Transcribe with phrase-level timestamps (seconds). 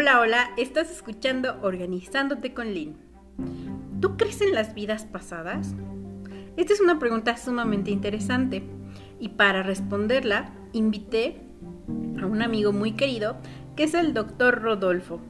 [0.00, 2.94] Hola, hola, estás escuchando Organizándote con Lynn.
[4.00, 5.74] ¿Tú crees en las vidas pasadas?
[6.56, 8.62] Esta es una pregunta sumamente interesante
[9.18, 11.40] y para responderla invité
[12.22, 13.38] a un amigo muy querido
[13.74, 15.20] que es el doctor Rodolfo.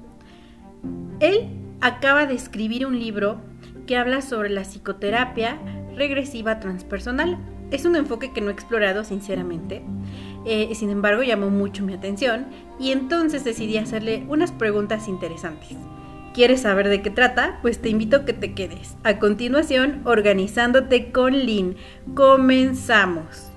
[1.21, 1.49] Él
[1.81, 3.41] acaba de escribir un libro
[3.87, 5.59] que habla sobre la psicoterapia
[5.97, 7.39] regresiva transpersonal.
[7.71, 9.83] Es un enfoque que no he explorado sinceramente,
[10.49, 12.47] eh, sin embargo llamó mucho mi atención
[12.81, 15.77] y entonces decidí hacerle unas preguntas interesantes.
[16.35, 17.59] ¿Quieres saber de qué trata?
[17.63, 18.97] Pues te invito a que te quedes.
[19.03, 21.77] A continuación, organizándote con Lynn.
[22.15, 23.48] Comenzamos.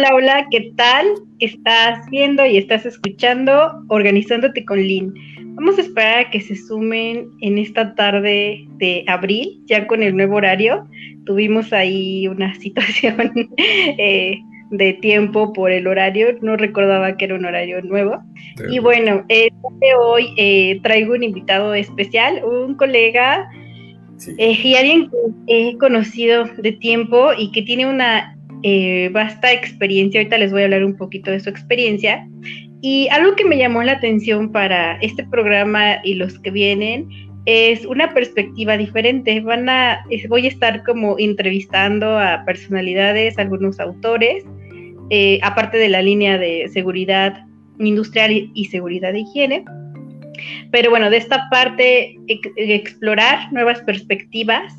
[0.00, 1.06] Hola, hola, ¿qué tal?
[1.40, 5.12] Estás viendo y estás escuchando Organizándote con Lynn.
[5.56, 10.16] Vamos a esperar a que se sumen en esta tarde de abril, ya con el
[10.16, 10.88] nuevo horario.
[11.26, 14.38] Tuvimos ahí una situación eh,
[14.70, 18.22] de tiempo por el horario, no recordaba que era un horario nuevo.
[18.70, 19.52] Y bueno, de
[20.00, 23.50] hoy eh, traigo un invitado especial, un colega
[24.38, 30.20] eh, y alguien que he conocido de tiempo y que tiene una eh, vasta experiencia.
[30.20, 32.28] Ahorita les voy a hablar un poquito de su experiencia.
[32.82, 37.08] Y algo que me llamó la atención para este programa y los que vienen
[37.46, 39.40] es una perspectiva diferente.
[39.40, 44.44] Van a, voy a estar como entrevistando a personalidades, algunos autores,
[45.10, 47.44] eh, aparte de la línea de seguridad
[47.78, 49.64] industrial y, seguridad de higiene.
[50.70, 52.16] Pero bueno, de esta parte,
[52.56, 54.72] explorar nuevas perspectivas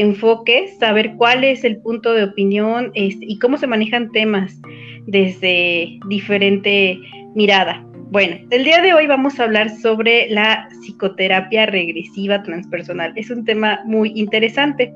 [0.00, 4.60] enfoques, saber cuál es el punto de opinión este, y cómo se manejan temas
[5.06, 7.00] desde diferente
[7.34, 7.84] mirada.
[8.10, 13.12] Bueno, el día de hoy vamos a hablar sobre la psicoterapia regresiva transpersonal.
[13.16, 14.94] Es un tema muy interesante.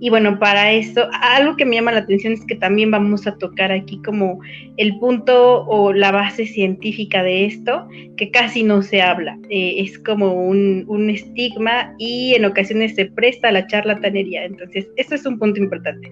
[0.00, 3.36] Y bueno, para eso, algo que me llama la atención es que también vamos a
[3.36, 4.40] tocar aquí como
[4.78, 7.86] el punto o la base científica de esto,
[8.16, 9.38] que casi no se habla.
[9.50, 14.46] Eh, es como un, un estigma y en ocasiones se presta a la charlatanería.
[14.46, 16.10] Entonces, eso es un punto importante.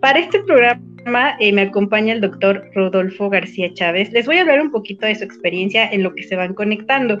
[0.00, 4.10] Para este programa eh, me acompaña el doctor Rodolfo García Chávez.
[4.12, 7.20] Les voy a hablar un poquito de su experiencia en lo que se van conectando.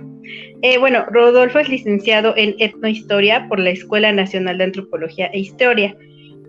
[0.62, 5.96] Eh, bueno, Rodolfo es licenciado en etnohistoria por la Escuela Nacional de Antropología e Historia.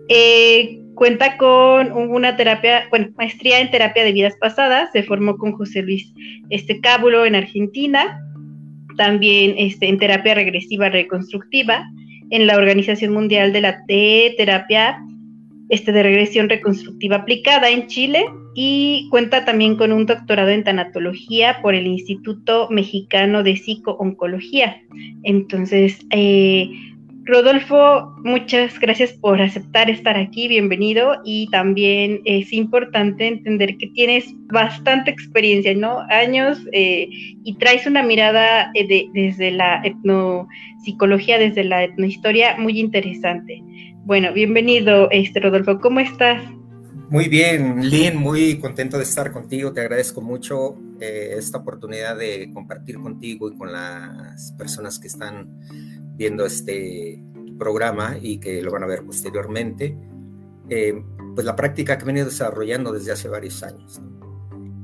[0.08, 4.90] Eh, cuenta con una terapia, bueno, maestría en terapia de vidas pasadas.
[4.92, 6.12] Se formó con José Luis
[6.50, 8.20] este, Cábulo en Argentina.
[8.96, 11.84] También este, en terapia regresiva reconstructiva
[12.30, 14.98] en la Organización Mundial de la Terapia
[15.68, 21.60] este, de regresión reconstructiva aplicada en Chile y cuenta también con un doctorado en tanatología
[21.62, 24.80] por el Instituto Mexicano de Psico-Oncología.
[25.24, 26.70] Entonces, eh,
[27.28, 31.20] Rodolfo, muchas gracias por aceptar estar aquí, bienvenido.
[31.24, 36.02] Y también es importante entender que tienes bastante experiencia, ¿no?
[36.08, 37.08] Años eh,
[37.42, 43.60] y traes una mirada eh, desde la etnopsicología, desde la etnohistoria muy interesante.
[44.06, 46.40] Bueno, bienvenido, este Rodolfo, ¿cómo estás?
[47.10, 49.72] Muy bien, Lynn, muy contento de estar contigo.
[49.72, 55.58] Te agradezco mucho eh, esta oportunidad de compartir contigo y con las personas que están
[56.14, 57.20] viendo este
[57.58, 59.98] programa y que lo van a ver posteriormente.
[60.70, 61.02] Eh,
[61.34, 64.00] pues la práctica que he venido desarrollando desde hace varios años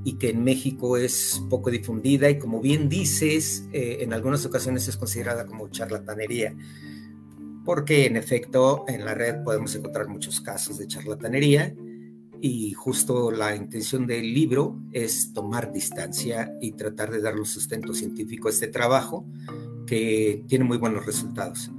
[0.02, 4.88] y que en México es poco difundida y como bien dices, eh, en algunas ocasiones
[4.88, 6.56] es considerada como charlatanería
[7.64, 11.74] porque en efecto en la red podemos encontrar muchos casos de charlatanería
[12.40, 17.94] y justo la intención del libro es tomar distancia y tratar de darle un sustento
[17.94, 19.24] científico a este trabajo
[19.86, 21.70] que tiene muy buenos resultados.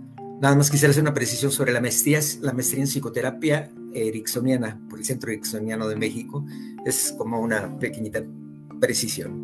[0.41, 4.99] Nada más quisiera hacer una precisión sobre la maestría, la maestría en psicoterapia ericksoniana por
[4.99, 6.45] el Centro Ericksoniano de México.
[6.85, 8.23] Es como una pequeñita
[8.79, 9.42] precisión.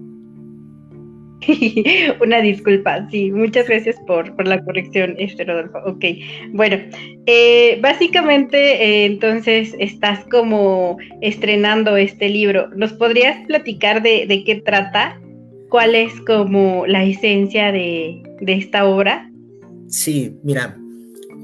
[2.22, 5.80] Una disculpa, sí, muchas gracias por, la corrección, este Rodolfo.
[5.86, 6.06] Ok,
[6.52, 6.78] bueno,
[7.26, 12.70] eh, básicamente eh, entonces estás como estrenando este libro.
[12.76, 15.20] ¿Nos podrías platicar de, qué trata?
[15.70, 19.32] ¿Cuál es como la esencia de, esta obra?
[19.88, 20.78] Sí, mira,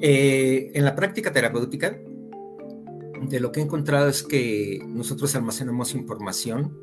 [0.01, 1.97] eh, en la práctica terapéutica,
[3.29, 6.77] de lo que he encontrado es que nosotros almacenamos información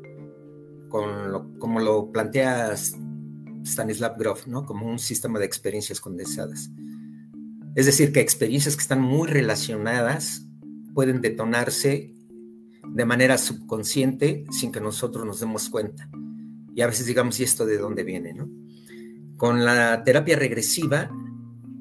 [0.93, 2.95] con como lo planteas
[3.65, 4.63] Stanislav Grof, ¿no?
[4.63, 6.69] Como un sistema de experiencias condensadas.
[7.73, 10.45] Es decir, que experiencias que están muy relacionadas
[10.93, 12.13] pueden detonarse
[12.87, 16.07] de manera subconsciente sin que nosotros nos demos cuenta.
[16.75, 18.35] Y a veces digamos, ¿y esto de dónde viene?
[18.35, 18.47] ¿no?
[19.35, 21.09] Con la terapia regresiva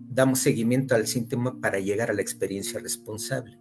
[0.09, 3.59] damos seguimiento al síntoma para llegar a la experiencia responsable.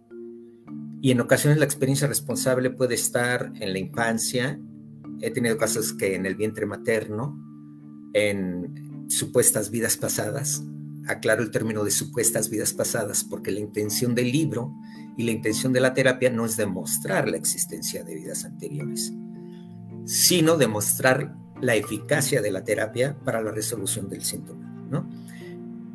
[1.02, 4.58] Y en ocasiones la experiencia responsable puede estar en la infancia.
[5.22, 7.38] He tenido casos que en el vientre materno,
[8.12, 10.62] en supuestas vidas pasadas.
[11.06, 14.74] Aclaro el término de supuestas vidas pasadas porque la intención del libro
[15.16, 19.12] y la intención de la terapia no es demostrar la existencia de vidas anteriores,
[20.04, 25.08] sino demostrar la eficacia de la terapia para la resolución del síntoma, ¿no?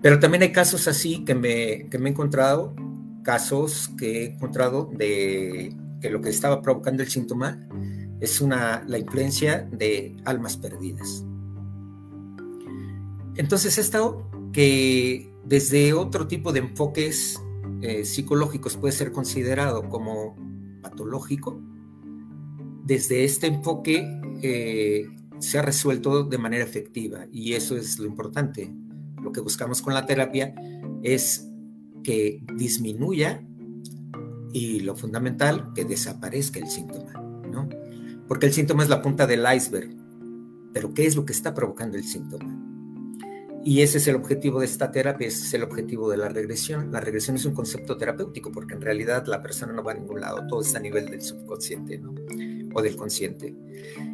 [0.01, 2.75] Pero también hay casos así que me, que me he encontrado,
[3.23, 7.67] casos que he encontrado de que lo que estaba provocando el síntoma
[8.19, 11.25] es una, la influencia de almas perdidas.
[13.35, 17.39] Entonces, esto que desde otro tipo de enfoques
[17.81, 20.35] eh, psicológicos puede ser considerado como
[20.81, 21.61] patológico,
[22.83, 24.07] desde este enfoque
[24.41, 25.07] eh,
[25.39, 28.73] se ha resuelto de manera efectiva y eso es lo importante.
[29.21, 30.55] Lo que buscamos con la terapia
[31.03, 31.47] es
[32.03, 33.43] que disminuya
[34.53, 37.26] y lo fundamental, que desaparezca el síntoma.
[38.27, 39.89] Porque el síntoma es la punta del iceberg,
[40.73, 42.63] pero ¿qué es lo que está provocando el síntoma?
[43.63, 46.91] Y ese es el objetivo de esta terapia, ese es el objetivo de la regresión.
[46.91, 50.21] La regresión es un concepto terapéutico porque en realidad la persona no va a ningún
[50.21, 52.15] lado, todo está a nivel del subconsciente ¿no?
[52.73, 53.53] o del consciente.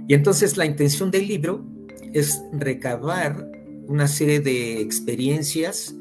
[0.08, 1.66] Y entonces la intención del libro
[2.14, 3.48] es recabar
[3.88, 5.96] una serie de experiencias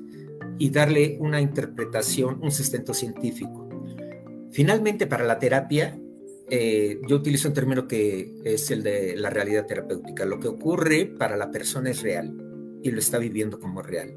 [0.59, 3.69] y darle una interpretación, un sustento científico.
[4.51, 5.99] Finalmente, para la terapia,
[6.51, 10.25] eh, yo utilizo un término que es el de la realidad terapéutica.
[10.25, 12.35] Lo que ocurre para la persona es real
[12.83, 14.15] y lo está viviendo como real.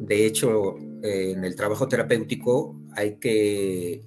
[0.00, 4.02] De hecho, eh, en el trabajo terapéutico hay que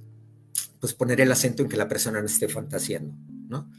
[0.79, 3.15] pues, poner el acento en que la persona no esté fantaseando,
[3.47, 3.69] ¿no?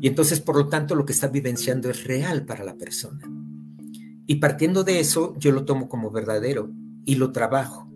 [0.00, 3.22] Y entonces, por lo tanto, lo que está vivenciando es real para la persona.
[4.26, 6.70] Y partiendo de eso, yo lo tomo como verdadero
[7.04, 7.88] y lo trabajo.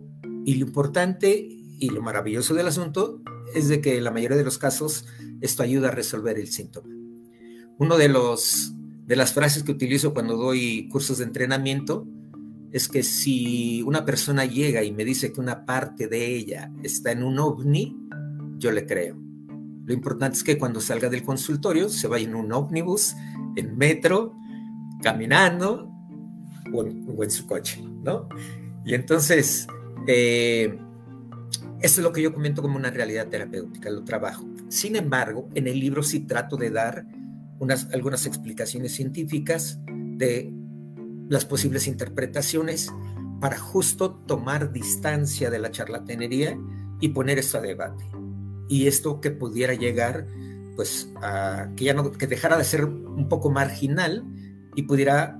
[0.45, 1.35] Y lo importante
[1.79, 3.21] y lo maravilloso del asunto
[3.57, 5.05] es de que la mayoría de los casos
[5.41, 6.93] esto ayuda a resolver el síntoma.
[7.77, 8.73] Uno de los
[9.05, 12.05] de las frases que utilizo cuando doy cursos de entrenamiento
[12.71, 17.13] es que si una persona llega y me dice que una parte de ella está
[17.13, 17.97] en un ovni,
[18.57, 19.17] yo le creo.
[19.85, 23.15] Lo importante es que cuando salga del consultorio se vaya en un ómnibus,
[23.55, 24.35] en metro,
[25.01, 25.89] caminando
[26.73, 26.83] o
[27.23, 28.27] en, su coche, ¿no?
[28.85, 29.67] Y entonces,
[30.07, 30.77] eh,
[31.81, 34.45] eso es lo que yo comento como una realidad terapéutica, lo trabajo.
[34.69, 37.05] Sin embargo, en el libro sí trato de dar
[37.59, 40.51] unas, algunas explicaciones científicas de
[41.29, 42.91] las posibles interpretaciones
[43.39, 46.57] para justo tomar distancia de la charlatanería
[46.99, 48.05] y poner esto a debate.
[48.69, 50.27] Y esto que pudiera llegar,
[50.75, 54.25] pues, a que ya no, que dejara de ser un poco marginal
[54.75, 55.39] y pudiera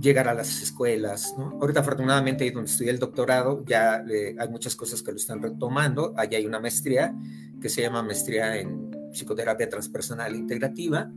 [0.00, 1.58] llegar a las escuelas, ¿no?
[1.60, 5.42] Ahorita afortunadamente ahí donde estudié el doctorado ya eh, hay muchas cosas que lo están
[5.42, 7.14] retomando, allá hay una maestría
[7.60, 11.10] que se llama maestría en psicoterapia transpersonal integrativa,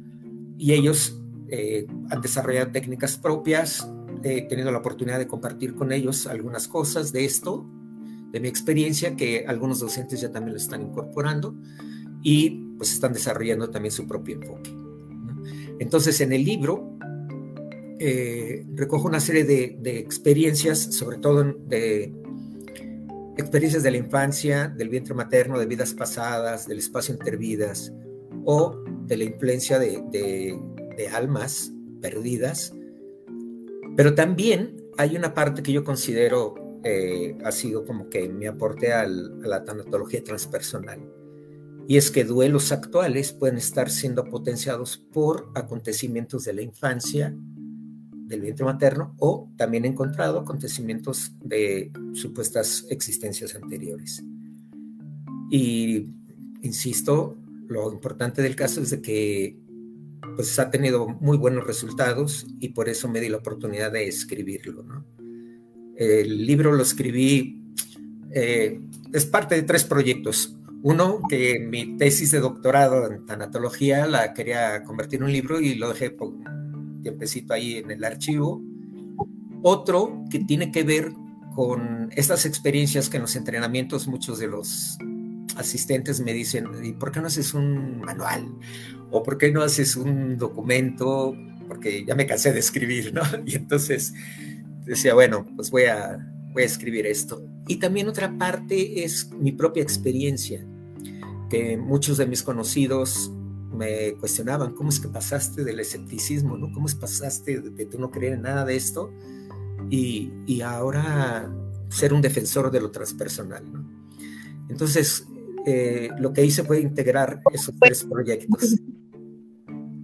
[0.58, 1.20] y ellos
[1.50, 3.88] eh, han desarrollado técnicas propias.
[4.24, 7.66] He tenido la oportunidad de compartir con ellos algunas cosas de esto,
[8.32, 11.56] de mi experiencia, que algunos docentes ya también lo están incorporando
[12.22, 14.72] y pues están desarrollando también su propio enfoque.
[15.80, 16.96] Entonces, en el libro
[18.04, 18.66] eh,
[19.04, 22.14] una serie de, de, experiencias, sobre todo de
[23.38, 27.94] experiencias de la infancia, del vientre materno, de vidas pasadas, del espacio intervidas
[28.46, 30.60] o de la influencia de,
[31.14, 32.74] almas perdidas,
[33.98, 36.54] pero también hay una parte que yo considero
[36.84, 41.00] eh, ha sido como que mi aporte a la tanatología transpersonal.
[41.88, 47.36] Y es que duelos actuales pueden estar siendo potenciados por acontecimientos de la infancia,
[48.32, 54.24] del vientre materno, o también he encontrado acontecimientos de supuestas existencias anteriores.
[55.52, 56.08] Y,
[56.64, 59.58] insisto, lo importante del caso es de que
[60.36, 64.86] pues ha tenido muy buenos resultados y por eso me di la oportunidad de escribirlo.
[65.96, 67.64] El libro lo escribí,
[68.32, 68.80] eh,
[69.14, 70.58] es parte de tres proyectos.
[70.84, 75.76] Uno, que mi tesis de doctorado en tanatología la quería convertir en un libro y
[75.76, 76.12] lo dejé
[77.02, 78.62] tiempecito ahí en el archivo.
[79.64, 81.12] Otro que tiene que ver
[81.56, 84.98] con estas experiencias que en los entrenamientos muchos de los
[85.56, 88.48] asistentes me dicen, ¿y por qué no haces un manual?
[89.12, 91.36] ¿O por qué no haces un documento?
[91.68, 93.22] Porque ya me cansé de escribir, ¿no?
[93.46, 94.14] Y entonces
[94.86, 96.18] decía, bueno, pues voy a,
[96.54, 97.44] voy a escribir esto.
[97.68, 100.66] Y también otra parte es mi propia experiencia,
[101.50, 103.32] que muchos de mis conocidos
[103.74, 106.72] me cuestionaban, ¿cómo es que pasaste del escepticismo, ¿no?
[106.72, 109.12] ¿Cómo es que pasaste de, tú no creer en nada de esto
[109.90, 111.52] y, y, ahora
[111.90, 113.86] ser un defensor de lo transpersonal, ¿no?
[114.70, 115.28] Entonces,
[115.66, 118.76] eh, lo que hice fue integrar esos tres proyectos.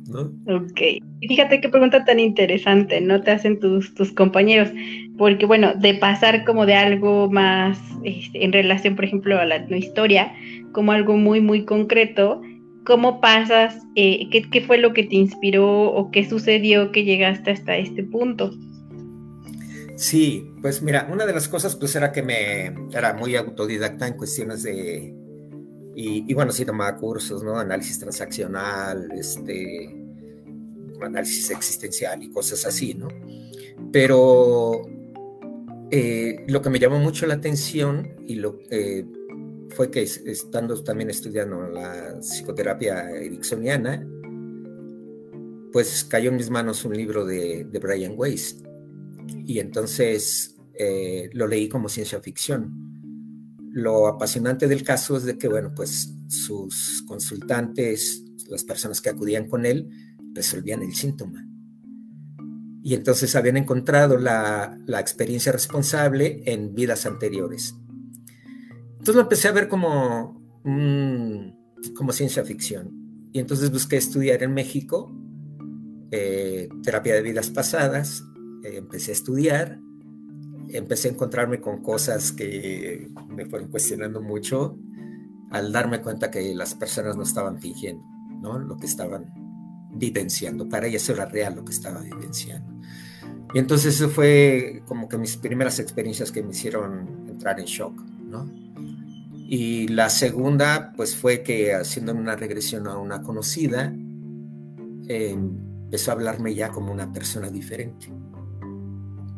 [0.09, 0.31] ¿no?
[0.55, 1.01] Ok.
[1.27, 3.21] Fíjate qué pregunta tan interesante, ¿no?
[3.21, 4.69] Te hacen tus, tus compañeros.
[5.17, 9.77] Porque, bueno, de pasar como de algo más este, en relación, por ejemplo, a la
[9.77, 10.33] historia,
[10.73, 12.41] como algo muy, muy concreto,
[12.87, 13.75] ¿cómo pasas?
[13.95, 18.03] Eh, ¿qué, ¿Qué fue lo que te inspiró o qué sucedió que llegaste hasta este
[18.03, 18.51] punto?
[19.97, 24.13] Sí, pues mira, una de las cosas pues era que me era muy autodidacta en
[24.13, 25.13] cuestiones de
[25.99, 27.57] y, bueno, sí tomaba cursos, ¿no?
[27.57, 29.89] Análisis transaccional, este,
[31.01, 33.07] análisis existencial y cosas así, ¿no?
[33.91, 34.83] Pero
[35.89, 39.07] eh, lo que me llamó mucho la atención y lo eh,
[39.69, 44.07] fue que estando también estudiando la psicoterapia ericksoniana,
[45.71, 48.63] pues cayó en mis manos un libro de, de Brian Weiss
[49.45, 52.87] y entonces eh, lo leí como ciencia ficción
[53.77, 59.47] lo apasionante del caso es de que, bueno, pues sus consultantes, las personas que acudían
[59.47, 59.87] con él,
[60.33, 61.47] resolvían el síntoma.
[62.81, 67.75] Y entonces habían encontrado la, experiencia responsable en vidas anteriores.
[69.07, 70.37] Entonces lo empecé a ver como,
[71.95, 73.29] como ciencia ficción.
[73.31, 75.15] Y entonces busqué estudiar en México
[76.11, 78.25] eh, terapia de vidas pasadas.
[78.65, 79.79] Eh, empecé a estudiar
[80.73, 84.77] empecé a encontrarme con cosas que me fueron cuestionando mucho
[85.51, 88.03] al darme cuenta que las personas no estaban fingiendo,
[88.41, 88.59] ¿no?
[88.59, 89.33] Lo que estaban
[89.93, 90.67] vivenciando.
[90.67, 92.73] Para ellas era real lo que estaba vivenciando.
[93.53, 97.97] Y entonces eso fue como que mis primeras experiencias que me hicieron entrar en shock,
[98.25, 98.66] ¿no?
[99.49, 103.93] Y la segunda, pues fue que haciendo una regresión a una conocida,
[105.07, 108.11] em, empezó a hablarme ya como una persona diferente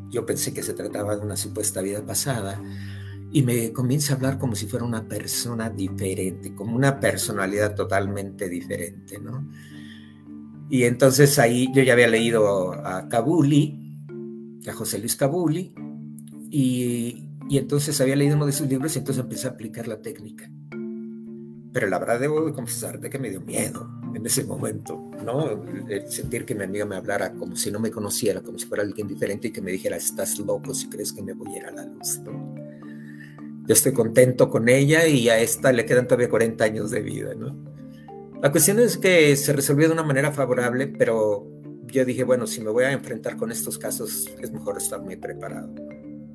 [0.10, 2.62] yo pensé que se trataba de una supuesta vida pasada
[3.32, 8.50] y me comienza a hablar como si fuera una persona diferente, como una personalidad totalmente
[8.50, 9.48] diferente, ¿no?
[10.70, 13.98] Y entonces ahí yo ya había leído a Kabuli,
[14.68, 15.74] a José Luis Kabuli,
[16.50, 20.00] y, y entonces había leído uno de sus libros y entonces empecé a aplicar la
[20.02, 20.50] técnica.
[21.74, 25.64] Pero la verdad debo confesarte que me dio miedo en ese momento, ¿no?
[25.88, 28.84] El sentir que mi amiga me hablara como si no me conociera, como si fuera
[28.84, 31.66] alguien diferente y que me dijera, estás loco si crees que me voy a ir
[31.66, 32.56] a la luz, ¿no?
[33.66, 37.34] Yo estoy contento con ella y a esta le quedan todavía 40 años de vida,
[37.34, 37.56] ¿no?
[38.42, 41.48] La cuestión es que se resolvió de una manera favorable, pero
[41.88, 45.18] yo dije, bueno, si me voy a enfrentar con estos casos, es mejor estar muy
[45.18, 45.74] preparado,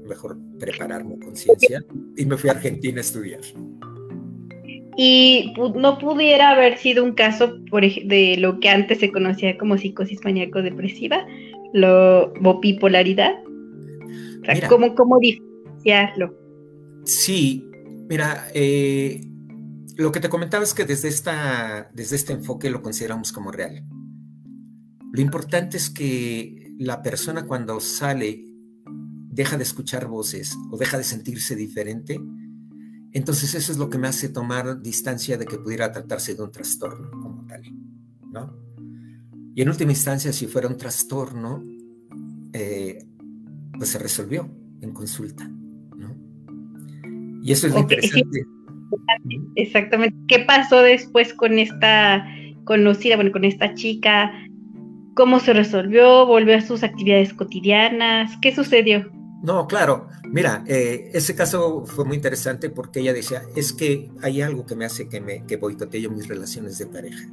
[0.05, 1.83] mejor prepararme con conciencia.
[2.17, 3.41] Y me fui a Argentina a estudiar
[4.97, 10.21] y no pudiera haber sido un caso de lo que antes se conocía como psicosis
[10.25, 11.27] maníaco-depresiva,
[11.73, 13.33] lo, o bipolaridad.
[14.43, 16.35] O sea, ¿cómo, ¿cómo, diferenciarlo?
[17.05, 17.69] Sí,
[18.09, 19.21] mira, eh,
[19.97, 23.85] lo que te comentaba es que desde, esta, desde este enfoque lo consideramos como real.
[25.13, 28.45] Lo importante es que la persona cuando sale
[29.35, 32.21] deja de escuchar voces o deja de sentirse diferente,
[33.13, 36.51] entonces eso es lo que me hace tomar distancia de que pudiera tratarse de un
[36.51, 37.63] trastorno como tal,
[38.31, 38.57] ¿no?
[39.55, 41.65] Y en última instancia, si fuera un trastorno,
[42.53, 43.05] eh,
[43.77, 44.51] pues se resolvió
[44.81, 46.17] en consulta, ¿no?
[47.43, 48.47] Y eso es lo interesante.
[49.57, 50.17] Exactamente.
[50.29, 52.27] ¿Qué pasó después con esta
[52.65, 54.33] conocida, bueno, con esta chica?
[55.15, 56.27] ¿Cómo se resolvió?
[56.27, 58.37] ¿Volvió a sus actividades cotidianas?
[58.43, 59.14] ¿Qué sucedió?
[59.45, 60.09] No, claro.
[60.27, 64.75] Mira, eh, ese caso fue muy interesante porque ella decía, es que hay algo que
[64.75, 67.29] me hace que, me, que boicoteo mis relaciones de pareja.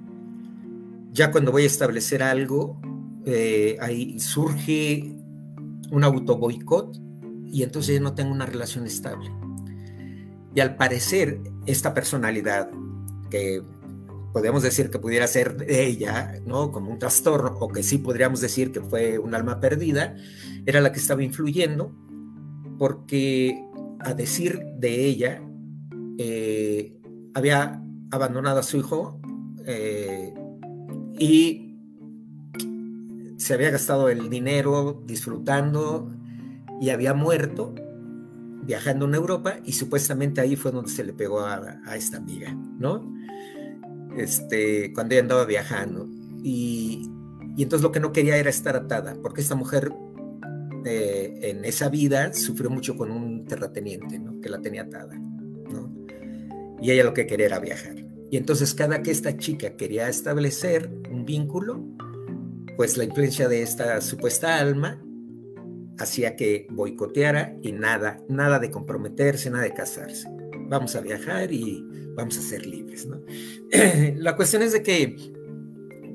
[1.14, 2.82] Ya cuando voy a establecer algo,
[3.26, 5.16] eh, ahí surge
[5.90, 6.98] un auto boicot
[7.48, 9.32] y entonces no tengo una relación estable.
[10.54, 12.70] Y al parecer, esta personalidad,
[13.30, 13.64] que
[14.34, 16.72] podemos decir que pudiera ser ella, ¿no?
[16.72, 20.16] Como un trastorno, o que sí podríamos decir que fue un alma perdida,
[20.66, 21.92] era la que estaba influyendo,
[22.78, 23.64] porque
[24.00, 25.42] a decir de ella,
[26.18, 26.98] eh,
[27.34, 29.20] había abandonado a su hijo
[29.66, 30.34] eh,
[31.18, 31.78] y
[33.38, 36.12] se había gastado el dinero disfrutando
[36.80, 37.74] y había muerto
[38.64, 43.12] viajando en Europa y supuestamente ahí fue donde se le pegó a, esta amiga, ¿no?
[44.18, 46.10] Este, cuando ella andaba viajando.
[46.44, 47.10] Y,
[47.58, 49.92] entonces lo que no quería era estar atada, porque esta mujer
[50.86, 54.40] eh, en esa vida sufrió mucho con un terrateniente, ¿no?
[54.42, 55.94] Que la tenía atada, ¿no?
[56.82, 57.96] Y ella lo que quería era viajar.
[58.32, 61.86] Y entonces cada que esta chica quería establecer un vínculo,
[62.78, 65.04] pues la influencia de esta supuesta alma
[66.00, 70.28] hacía que boicoteara y nada, nada de comprometerse, nada de casarse.
[70.72, 71.86] Vamos a viajar y
[72.16, 73.22] vamos a ser libres, ¿no?
[74.16, 75.18] la cuestión es de que,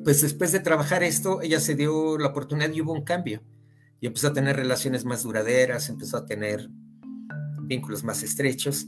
[0.02, 3.42] pues después de trabajar esto, ella se dio la oportunidad y hubo un cambio.
[4.00, 6.70] Y empezó a tener relaciones más duraderas, empezó a tener
[7.60, 8.86] vínculos más estrechos.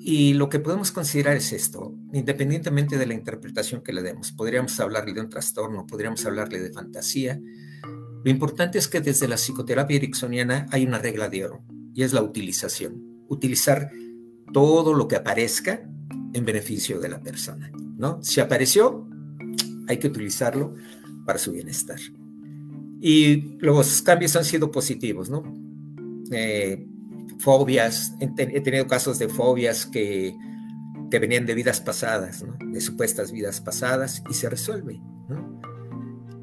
[0.00, 4.78] Y lo que podemos considerar es esto, independientemente de la interpretación que le demos, podríamos
[4.80, 7.40] hablarle de un trastorno, podríamos hablarle de fantasía,
[8.22, 12.12] lo importante es que desde la psicoterapia ericksoniana hay una regla de oro y es
[12.12, 13.24] la utilización.
[13.28, 13.90] Utilizar
[14.52, 15.82] todo lo que aparezca
[16.32, 18.22] en beneficio de la persona, ¿no?
[18.22, 19.08] Si apareció,
[19.88, 20.74] hay que utilizarlo
[21.26, 21.98] para su bienestar.
[23.00, 25.42] Y los cambios han sido positivos, ¿no?
[26.32, 26.86] Eh,
[27.38, 30.36] fobias, he, tenido casos de fobias que,
[31.10, 32.44] que venían de vidas pasadas.
[32.72, 35.00] De supuestas vidas pasadas y se resuelve.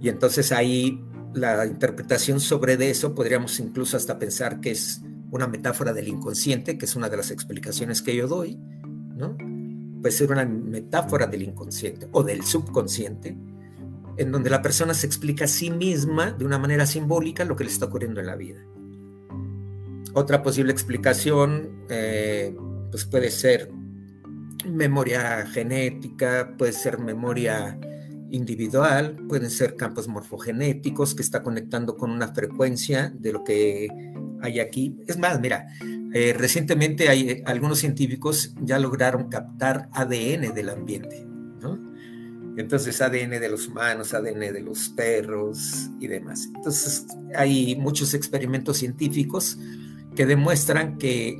[0.02, 5.48] Y entonces ahí la interpretación sobre de eso podríamos incluso hasta pensar que es una
[5.48, 8.58] metáfora del inconsciente, que es una de las explicaciones que yo doy,
[9.16, 9.36] ¿no?
[10.02, 13.38] Puede ser una metáfora del inconsciente o del subconsciente,
[14.18, 17.64] en donde la persona se explica a sí misma de una manera simbólica lo que
[17.64, 18.64] le está ocurriendo en la vida.
[20.14, 22.56] Otra posible explicación eh,
[22.90, 23.72] pues puede ser
[24.66, 27.80] memoria genética, puede ser memoria
[28.32, 33.88] individual, pueden ser campos morfogenéticos que está conectando con una frecuencia de lo que
[34.42, 34.96] hay aquí.
[35.08, 35.68] Es más, mira,
[36.14, 41.26] eh, recientemente hay, eh, algunos científicos ya lograron captar ADN del ambiente,
[41.62, 41.80] ¿no?
[42.58, 46.50] Entonces ADN de los humanos, ADN de los perros y demás.
[46.56, 47.06] Entonces
[47.36, 49.60] hay muchos experimentos científicos
[50.16, 51.40] que demuestran que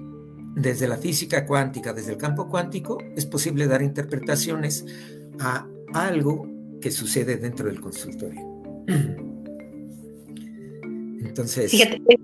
[0.56, 4.86] desde la física cuántica, desde el campo cuántico, es posible dar interpretaciones
[5.40, 6.57] a algo
[6.88, 8.42] que sucede dentro del consultorio.
[11.22, 11.72] Entonces...
[11.72, 12.20] Fíjate, es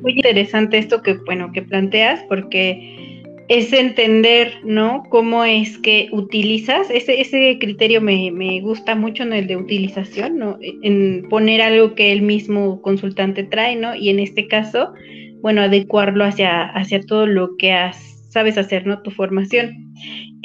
[0.00, 5.02] muy interesante esto que, bueno, que planteas, porque es entender, ¿no?
[5.10, 10.38] Cómo es que utilizas, ese, ese criterio me, me gusta mucho en el de utilización,
[10.38, 10.56] ¿no?
[10.60, 13.96] En poner algo que el mismo consultante trae, ¿no?
[13.96, 14.92] Y en este caso,
[15.40, 17.96] bueno, adecuarlo hacia, hacia todo lo que has,
[18.30, 19.02] sabes hacer, ¿no?
[19.02, 19.92] Tu formación.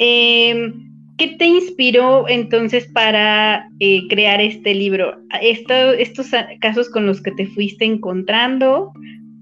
[0.00, 0.72] Eh,
[1.18, 5.20] ¿Qué te inspiró entonces para eh, crear este libro?
[5.40, 6.28] estos
[6.60, 8.92] casos con los que te fuiste encontrando,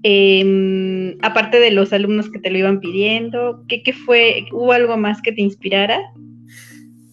[0.03, 4.45] em, aparte de los alumnos que te lo iban pidiendo, ¿qué, fue?
[4.51, 5.99] ¿Hubo algo más que te inspirara?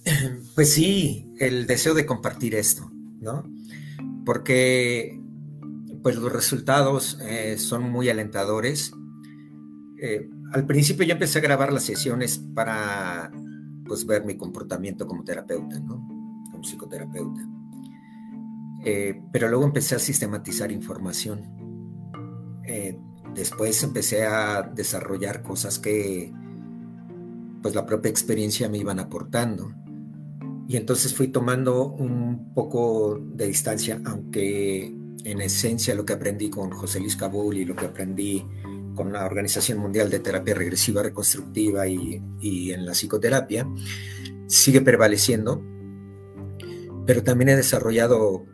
[0.55, 2.90] Pues sí, el deseo de compartir esto,
[3.21, 3.44] ¿no?
[4.27, 5.16] Porque
[6.03, 8.90] pues los resultados eh, son muy alentadores.
[10.03, 13.31] Eh, al principio yo empecé a grabar las sesiones para
[13.88, 16.07] pues ver mi comportamiento como terapeuta, ¿no?
[16.51, 17.48] Como psicoterapeuta.
[18.85, 21.42] Eh, pero luego empecé a sistematizar información.
[22.64, 22.98] Eh,
[23.35, 26.33] después empecé a desarrollar cosas que
[27.62, 29.72] pues la propia experiencia me iban aportando.
[30.68, 36.70] Y entonces fui tomando un poco de distancia, aunque en esencia lo que aprendí con
[36.70, 38.44] José Luis Cabul y lo que aprendí
[38.99, 42.21] con la Organización Mundial de Terapia Regresiva Reconstructiva y,
[42.73, 43.65] en la psicoterapia,
[44.49, 45.63] sigue prevaleciendo,
[47.07, 48.45] pero también he desarrollado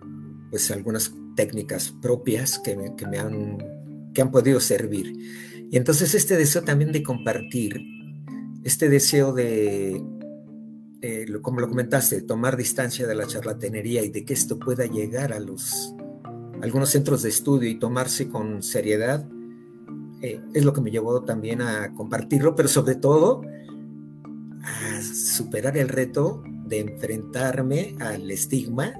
[0.50, 3.56] pues algunas técnicas propias que me, han,
[4.12, 5.14] que han podido servir.
[5.70, 7.80] Y entonces este deseo también de compartir,
[8.64, 10.04] este deseo de,
[11.00, 15.32] eh, como lo comentaste, tomar distancia de la charlatanería y de que esto pueda llegar
[15.32, 15.94] a los
[16.60, 19.26] algunos centros de estudio y tomarse con seriedad,
[20.24, 23.42] eh, es lo que me llevó también a compartirlo, pero sobre todo
[24.62, 28.94] a superar el reto de enfrentarme al estigma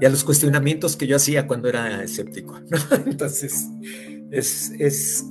[0.00, 2.60] y a los cuestionamientos que yo hacía cuando era escéptico.
[3.06, 3.66] Entonces,
[4.30, 5.24] es, es,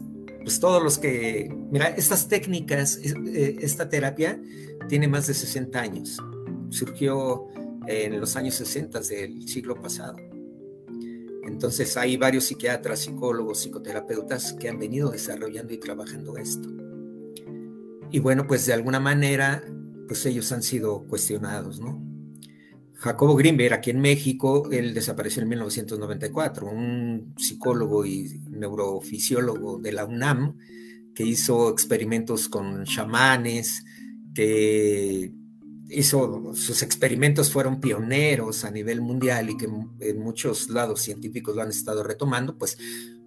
[0.43, 4.41] pues todos los que, mira, estas técnicas, eh, esta terapia
[4.89, 6.17] tiene más de 60 años.
[6.69, 7.47] Surgió
[7.88, 10.17] en los años 60 del siglo pasado.
[11.43, 16.69] Entonces hay varios psiquiatras, psicólogos, psicoterapeutas que han venido desarrollando y trabajando esto.
[18.12, 19.63] Y bueno, pues de alguna manera,
[20.08, 22.10] pues ellos han sido cuestionados, ¿no?
[22.95, 30.04] Jacobo Grimberg, aquí en México, él desapareció en 1994, un psicólogo y neurofisiólogo de la
[30.06, 30.58] UNAM
[31.15, 33.86] que hizo experimentos con chamanes,
[34.34, 35.32] que
[35.89, 39.67] hizo sus experimentos fueron pioneros a nivel mundial y que
[39.99, 42.78] en muchos lados científicos lo han estado retomando, pues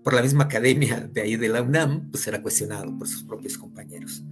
[0.02, 3.58] por la misma academia de ahí de la UNAM, pues era cuestionado por sus propios
[3.58, 4.22] compañeros.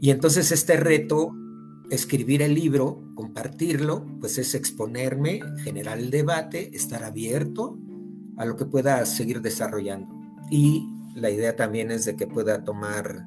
[0.00, 1.34] Y entonces este reto,
[1.90, 7.78] escribir el libro, compartirlo, pues es exponerme, generar el debate, estar abierto
[8.36, 10.14] a lo que pueda seguir desarrollando.
[10.50, 13.26] Y la idea también es de que pueda tomar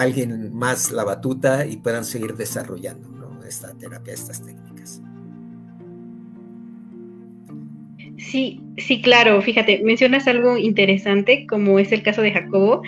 [0.00, 5.02] alguien más la batuta y puedan seguir desarrollando esta terapia, estas técnicas.
[8.18, 9.40] Sí, sí, claro.
[9.40, 12.82] Fíjate, mencionas algo interesante, como es el caso de Jacobo.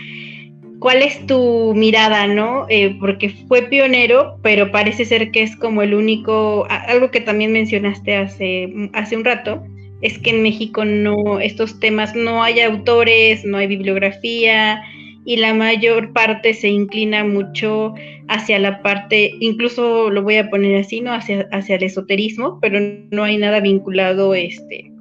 [0.81, 2.66] ¿Cuál es tu mirada, no?
[2.68, 7.53] Eh, porque fue pionero, pero parece ser que es como el único, algo que también
[7.53, 9.62] mencionaste hace, hace un rato,
[10.01, 14.83] es que en México no, estos temas, no hay autores, no hay bibliografía,
[15.24, 17.94] y la mayor parte se inclina mucho
[18.28, 21.12] hacia la parte, incluso lo voy a poner así, ¿no?
[21.12, 22.80] Hacia, hacia el esoterismo, pero
[23.11, 24.92] no hay nada vinculado, este,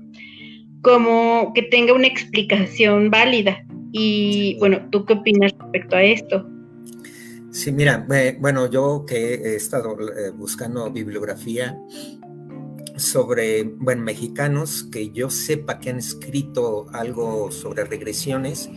[0.82, 3.66] como que tenga una explicación válida.
[3.92, 6.48] Y bueno, ¿tú qué opinas respecto a esto?
[7.52, 8.06] Sí, mira,
[8.40, 11.80] bueno, yo que he estado eh, buscando bibliografía
[12.96, 18.70] sobre, bueno, mexicanos que yo sepa que han escrito algo sobre regresiones,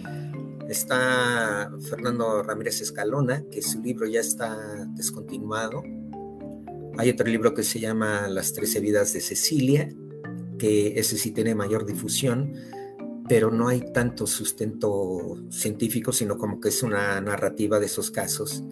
[0.73, 5.83] está Fernando Ramírez Escalona, que su libro ya está descontinuado.
[6.99, 9.89] Hay otro libro que se llama Las Trece Vidas de Cecilia,
[10.59, 12.55] que ese sí tiene mayor difusión,
[13.29, 18.65] pero no hay tanto sustento científico, sino como que es una narrativa de esos casos.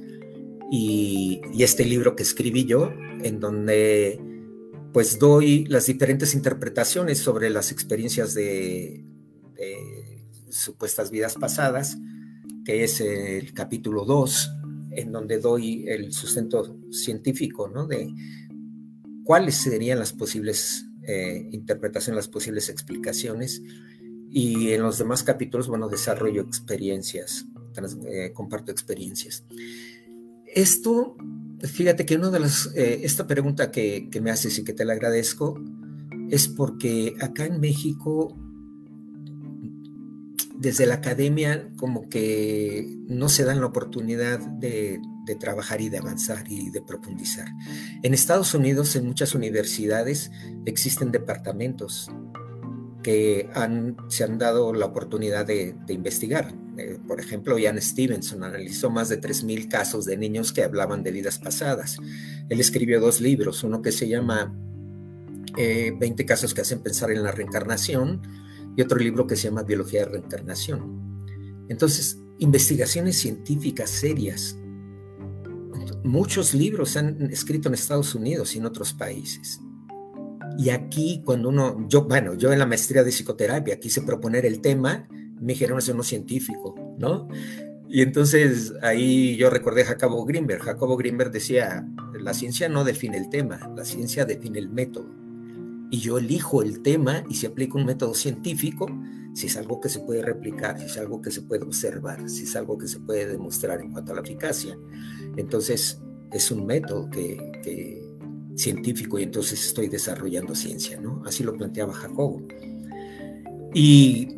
[0.71, 2.91] Y, este libro que escribí yo,
[3.23, 4.21] en donde
[4.93, 9.05] pues doy las diferentes interpretaciones sobre las experiencias de,
[9.55, 10.00] de
[10.51, 11.99] supuestas vidas pasadas,
[12.65, 14.51] que es el capítulo 2,
[14.93, 17.87] en donde doy el sustento científico, ¿no?
[17.87, 18.13] De
[19.25, 23.63] cuáles serían las posibles eh, interpretación, las posibles explicaciones.
[24.31, 27.47] Y en los demás capítulos, bueno, desarrollo experiencias,
[28.07, 29.45] eh, comparto experiencias.
[30.47, 31.17] Esto,
[31.61, 34.85] fíjate que una de las, eh, esta pregunta que, que me haces y que te
[34.85, 35.61] la agradezco,
[36.31, 38.37] es porque acá en México
[40.61, 45.01] desde la academia como que no se dan la oportunidad de,
[45.38, 47.46] trabajar y de avanzar y de profundizar.
[48.03, 50.33] En Estados Unidos, en muchas universidades,
[50.66, 52.11] existen departamentos
[53.05, 53.49] que
[54.09, 56.53] se han dado la oportunidad de, investigar.
[56.77, 61.12] Eh, por ejemplo, Ian Stevenson analizó más de 3.000 casos de niños que hablaban de
[61.12, 61.99] vidas pasadas.
[62.49, 64.53] Él escribió dos libros, uno que se llama
[65.55, 68.20] 20 eh, casos que hacen pensar en la reencarnación
[68.76, 71.66] y otro libro que se llama Biología de Reencarnación.
[71.68, 74.56] Entonces, investigaciones científicas serias.
[76.02, 79.61] Muchos libros se han escrito en Estados Unidos y en otros países.
[80.59, 84.61] Y aquí, cuando uno, yo, bueno, yo en la maestría de psicoterapia quise proponer el
[84.61, 87.28] tema, me dijeron, es uno científico, ¿no?
[87.88, 90.62] Y entonces ahí yo recordé a Jacobo Grimberg.
[90.62, 91.87] Jacobo Grimberg decía,
[92.18, 95.19] la ciencia no define el tema, la ciencia define el método
[95.90, 98.87] y yo elijo el tema y si aplico un método científico,
[99.35, 102.44] si es algo que se puede replicar, si es algo que se puede observar, si
[102.44, 104.76] es algo que se puede demostrar en cuanto a la eficacia,
[105.37, 106.00] entonces
[106.33, 108.09] es un método que,
[108.57, 111.22] científico y entonces estoy desarrollando ciencia, ¿no?
[111.24, 112.42] Así lo planteaba Jacobo.
[113.72, 114.29] Y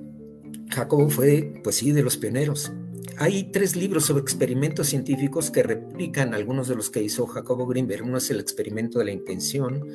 [0.70, 2.70] Jacobo fue, pues sí, de los pioneros.
[3.18, 8.04] Hay tres libros sobre experimentos científicos que replican algunos de los que hizo Jacobo Greenberg.
[8.04, 9.88] Uno es el experimento de la intención,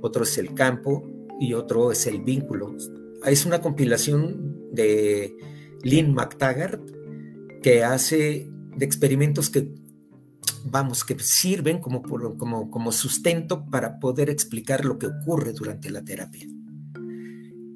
[0.00, 1.04] otro es el campo
[1.40, 2.76] y otro es el vínculo.
[3.24, 5.36] Es una compilación de
[5.82, 6.82] Lynn McTaggart
[7.62, 9.74] que hace de experimentos que,
[10.64, 16.04] vamos, que sirven como, como, como sustento para poder explicar lo que ocurre durante la
[16.04, 16.46] terapia.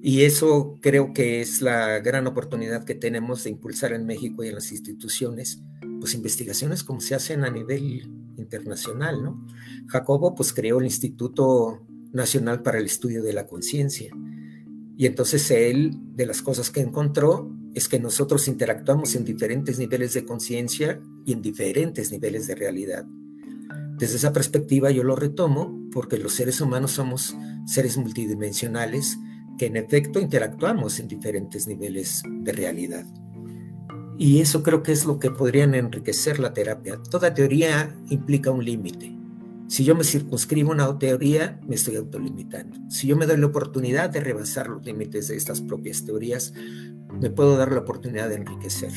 [0.04, 4.48] Y eso creo que es la gran oportunidad que tenemos de impulsar en México y
[4.48, 5.62] en las instituciones,
[6.00, 9.46] pues investigaciones como se hacen a nivel internacional, ¿no?
[9.86, 14.14] Jacobo pues creó el Instituto Nacional para el Estudio de la Conciencia.
[14.96, 20.14] Y entonces él, de las cosas que encontró, es que nosotros interactuamos en diferentes niveles
[20.14, 23.06] de conciencia y en diferentes niveles de realidad.
[23.98, 29.18] Desde esa perspectiva yo lo retomo porque los seres humanos somos seres multidimensionales
[29.58, 33.06] que en efecto interactuamos en diferentes niveles de realidad.
[34.18, 37.00] Y eso creo que es lo que podrían enriquecer la terapia.
[37.10, 39.21] Toda teoría implica un límite.
[39.72, 42.76] Si yo me circunscribo a una teoría, me estoy autolimitando.
[42.90, 46.52] Si yo me doy la oportunidad de rebasar los límites de estas propias teorías,
[47.18, 48.92] me puedo dar la oportunidad de enriquecer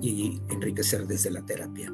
[0.00, 1.92] y enriquecer desde la terapia.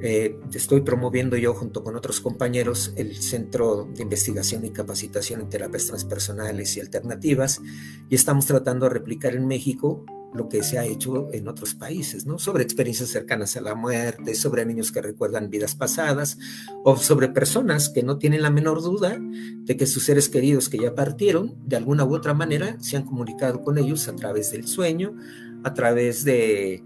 [0.00, 5.50] Eh, estoy promoviendo yo junto con otros compañeros el Centro de Investigación y Capacitación en
[5.50, 7.62] Terapias Transpersonales y Alternativas
[8.08, 12.26] y estamos tratando de replicar en México lo que se ha hecho en otros países,
[12.26, 12.38] ¿no?
[12.38, 16.38] Sobre experiencias cercanas a la muerte, sobre niños que recuerdan vidas pasadas
[16.84, 20.78] o sobre personas que no tienen la menor duda de que sus seres queridos que
[20.78, 24.66] ya partieron, de alguna u otra manera, se han comunicado con ellos a través del
[24.66, 25.16] sueño,
[25.64, 26.84] a través de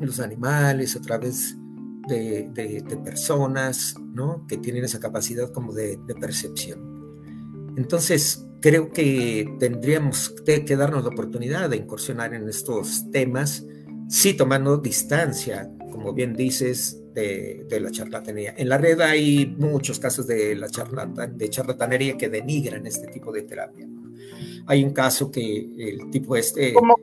[0.00, 1.56] los animales, a través
[2.08, 4.46] de, personas, ¿no?
[4.46, 6.92] Que tienen esa capacidad como de, de percepción.
[7.76, 13.62] Entonces, creo que tendríamos que darnos la oportunidad de incursionar en estos temas,
[14.08, 18.54] sí tomando distancia, como bien dices, de, la charlatanería.
[18.56, 23.30] En la red hay muchos casos de, la charlatan, de charlatanería que denigran este tipo
[23.32, 23.86] de terapia.
[24.66, 26.72] Hay un caso que el tipo este...
[26.72, 26.96] Como,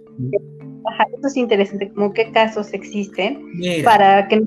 [1.14, 3.52] esto es interesante, como qué casos existen
[3.84, 4.42] para que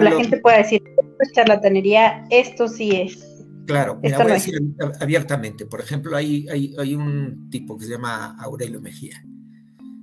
[0.00, 3.29] la gente pueda decir, esto es charlatanería, esto sí es.
[3.66, 4.60] Claro, mira, voy a decir
[5.00, 5.66] abiertamente.
[5.66, 9.22] Por ejemplo, hay, hay, un tipo que se llama Aurelio Mejía.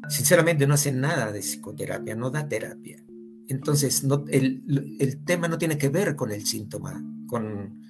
[0.09, 3.03] Sinceramente no hace nada de psicoterapia, no da terapia.
[3.49, 7.81] Entonces, no, el, tema no tiene que ver con el síntoma, con,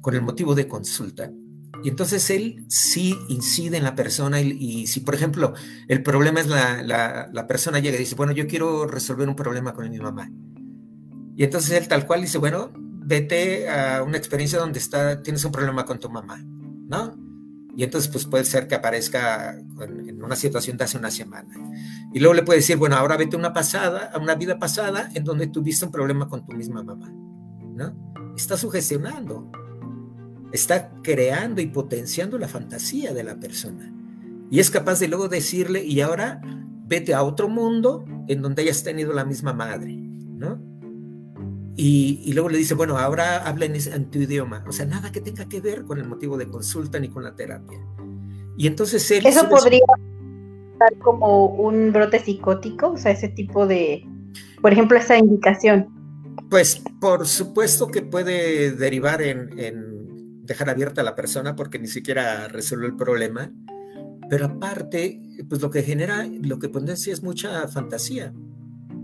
[0.00, 1.30] con, el motivo de consulta.
[1.82, 5.54] Y entonces él sí incide en la persona y, si, por ejemplo,
[5.86, 9.36] el problema es la, la, la, persona llega y dice, bueno, yo quiero resolver un
[9.36, 10.30] problema con mi mamá.
[11.36, 12.72] Y entonces él tal cual dice, bueno,
[13.08, 17.16] vete a una experiencia donde está, tienes un problema con tu mamá, ¿no?
[17.74, 21.48] Y entonces pues puede ser que aparezca en, una situación de hace una semana.
[22.12, 25.08] Y luego le puede decir, bueno, ahora vete a una pasada, a una vida pasada
[25.14, 27.94] en donde tuviste un problema con tu misma mamá, ¿no?
[28.36, 29.50] Está sugestionando,
[30.52, 33.90] está creando y potenciando la fantasía de la persona.
[34.50, 36.42] Y es capaz de luego decirle, y ahora
[36.84, 40.07] vete a otro mundo en donde hayas tenido la misma madre.
[41.80, 44.64] Y, luego le dice, bueno, ahora habla en, tu idioma.
[44.66, 47.36] O sea, nada que tenga que ver con el motivo de consulta ni con la
[47.36, 47.78] terapia.
[48.56, 49.24] Y entonces él...
[49.24, 49.86] Eso podría
[50.76, 54.04] ser como un brote psicótico, o sea, ese tipo de,
[54.60, 55.86] por ejemplo, esa indicación.
[56.50, 62.48] Pues por supuesto que puede derivar en, dejar abierta a la persona porque ni siquiera
[62.48, 63.52] resuelve el problema.
[64.28, 68.34] Pero aparte, pues lo que genera, lo que potencia es mucha fantasía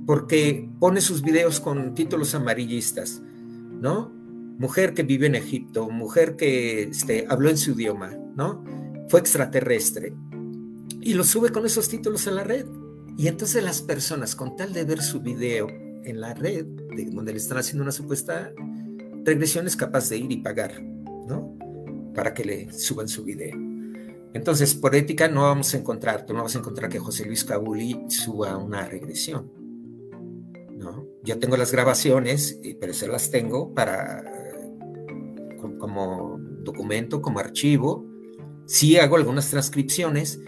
[0.06, 4.12] porque pone sus videos con títulos amarillistas, ¿no?
[4.58, 8.64] Mujer que vive en Egipto, mujer que este, habló en su idioma, ¿no?
[9.08, 10.14] Fue extraterrestre.
[11.00, 12.66] Y lo sube con esos títulos a la red.
[13.16, 17.32] Y entonces las personas, con tal de ver su video en la red, de donde
[17.32, 18.52] le están haciendo una supuesta
[19.24, 21.56] regresión, es capaz de ir y pagar, ¿no?
[22.14, 23.56] Para que le suban su video.
[24.34, 28.04] Entonces, por ética no vamos a encontrar, no vamos a encontrar que José Luis Cabuli
[28.08, 29.50] suba una regresión
[31.24, 34.22] yo tengo las grabaciones, pero se las tengo para
[35.78, 38.06] como documento, como archivo.
[38.66, 40.40] Sí hago algunas transcripciones,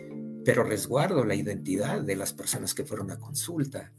[0.45, 3.93] pero resguardo la identidad de las personas que fueron a consulta.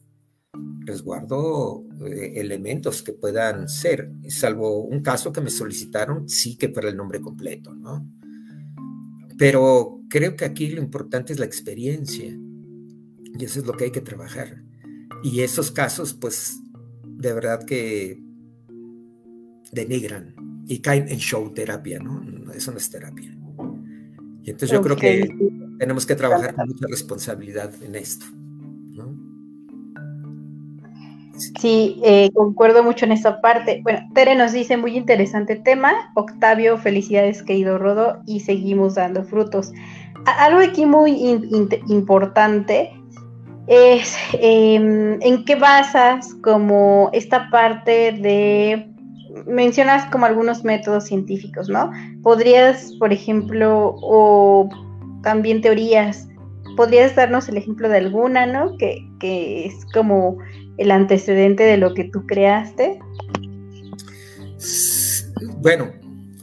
[0.80, 6.90] Resguardo eh, elementos que puedan ser, salvo un caso que me solicitaron, sí que fuera
[6.90, 8.08] el nombre completo, ¿no?
[9.38, 12.36] Pero creo que aquí lo importante es la experiencia
[13.38, 14.64] y eso es lo que hay que trabajar.
[15.24, 16.58] Y esos casos, pues,
[17.18, 18.22] de verdad que
[19.72, 20.36] denigran
[20.68, 22.22] y caen en show terapia, ¿no?
[22.54, 23.36] Eso no es terapia.
[24.44, 25.28] Y entonces yo creo que
[25.78, 28.26] tenemos que trabajar con mucha responsabilidad en esto.
[28.94, 29.16] ¿no?
[31.60, 33.82] Sí, eh, concuerdo mucho en esa parte.
[33.84, 36.12] Bueno, Tere nos dice muy interesante tema.
[36.16, 39.72] Octavio, felicidades querido Rodo y seguimos dando frutos.
[40.26, 41.12] algo aquí muy
[41.88, 42.97] importante
[43.68, 48.88] es em, en qué basas como esta parte de,
[49.46, 51.92] mencionas como algunos métodos científicos, ¿no?
[52.24, 54.70] Podrías, por ejemplo, o
[55.22, 56.28] también teorías,
[56.78, 58.78] podrías darnos el ejemplo de alguna, ¿no?
[58.78, 60.38] Que, es como
[60.78, 63.00] el antecedente de lo que tú creaste.
[65.58, 65.92] Bueno,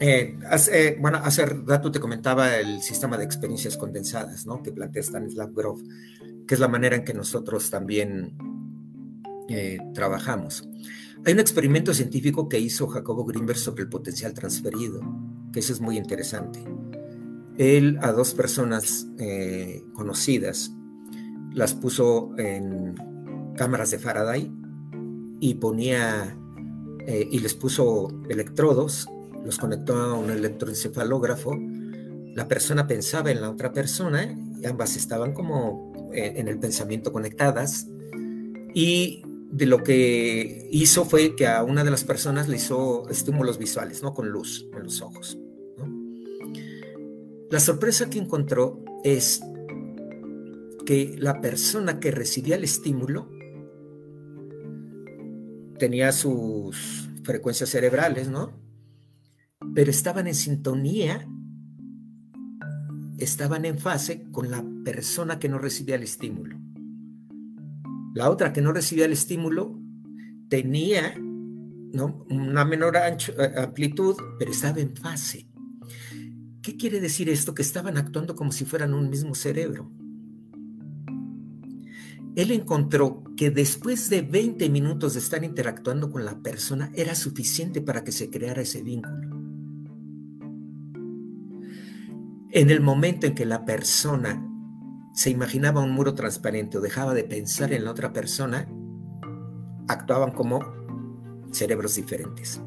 [0.01, 4.63] eh, hace, bueno, hace rato te comentaba el sistema de experiencias condensadas, ¿no?
[4.63, 5.81] Que plantea Stanislav Grof
[6.47, 8.37] que es la manera en que nosotros también
[9.49, 10.69] eh, trabajamos.
[11.25, 15.01] Hay un experimento científico que hizo Jacobo Greenberg sobre el potencial transferido,
[15.53, 16.63] que eso es muy interesante.
[17.57, 20.73] Él a dos personas eh, conocidas
[21.53, 22.95] las puso en
[23.57, 24.53] cámaras de Faraday
[25.41, 26.37] y ponía
[27.07, 29.09] eh, y les puso electrodos,
[29.45, 31.57] los conectó a un electroencefalógrafo.
[32.35, 34.37] La persona pensaba en la otra persona
[34.69, 37.89] ambas estaban como en el pensamiento conectadas
[38.75, 43.57] y de lo que hizo fue que a una de las personas le hizo estímulos
[43.57, 44.13] visuales, ¿no?
[44.13, 45.39] Con luz en los ojos.
[47.51, 49.41] La sorpresa que encontró es
[50.85, 53.31] que la persona que recibía el estímulo
[55.79, 58.53] tenía sus frecuencias cerebrales, ¿no?
[59.73, 61.29] Pero estaban en sintonía,
[63.19, 66.59] estaban en fase con la persona que no recibía el estímulo.
[68.15, 69.79] La otra que no recibía el estímulo
[70.49, 75.49] tenía una menor eh, amplitud, pero estaba en fase.
[76.63, 77.55] ¿Qué quiere decir esto?
[77.55, 79.91] Que estaban actuando como si fueran un mismo cerebro.
[82.37, 87.81] Él encontró que después de 20 minutos de estar interactuando con la persona era suficiente
[87.81, 89.34] para que se creara ese vínculo.
[92.55, 94.49] En el momento en que la persona
[95.13, 98.69] se imaginaba un muro transparente o dejaba de pensar en la otra persona,
[99.89, 100.61] actuaban como
[101.51, 102.61] cerebros diferentes.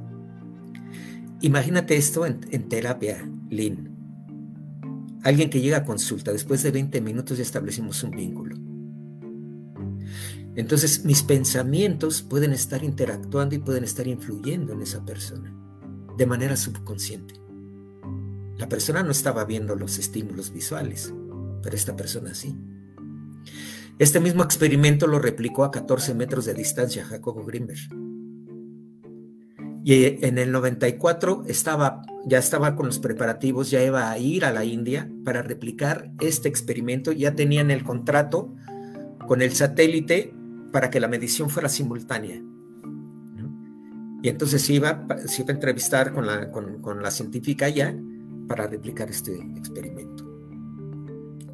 [1.39, 5.19] Imagínate esto en, terapia, Lynn.
[5.23, 8.57] Alguien que llega a consulta, después de 20 minutos ya establecimos un vínculo.
[10.57, 15.55] Entonces mis pensamientos pueden estar interactuando y pueden estar influyendo en esa persona
[16.17, 17.46] de manera subconsciente.
[18.57, 21.13] La persona no estaba viendo los estímulos visuales,
[21.61, 22.55] pero esta persona sí.
[23.99, 27.79] Este mismo experimento lo replicó a 14 metros de distancia Jacobo Grimberg.
[29.83, 34.51] Y en el 94 estaba, ya estaba con los preparativos, ya iba a ir a
[34.51, 37.11] la India para replicar este experimento.
[37.11, 38.55] Ya tenían el contrato
[39.27, 40.33] con el satélite
[40.71, 42.41] para que la medición fuera simultánea.
[44.23, 47.95] Y entonces iba, se iba a entrevistar con la, con la científica ya
[48.47, 50.27] para replicar este experimento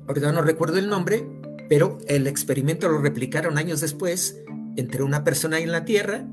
[0.08, 1.25] ahorita no recuerdo el nombre,
[1.69, 4.41] pero el experimento lo replicaron años después
[4.75, 6.27] entre una persona en la Tierra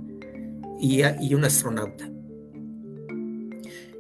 [0.81, 2.11] y, y un astronauta.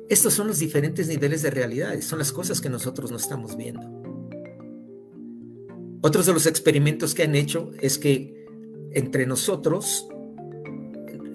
[0.08, 3.88] Estos son los diferentes niveles de realidades, son las cosas que nosotros no estamos viendo.
[6.02, 8.34] Otros de los experimentos que han hecho es que
[8.92, 10.08] entre nosotros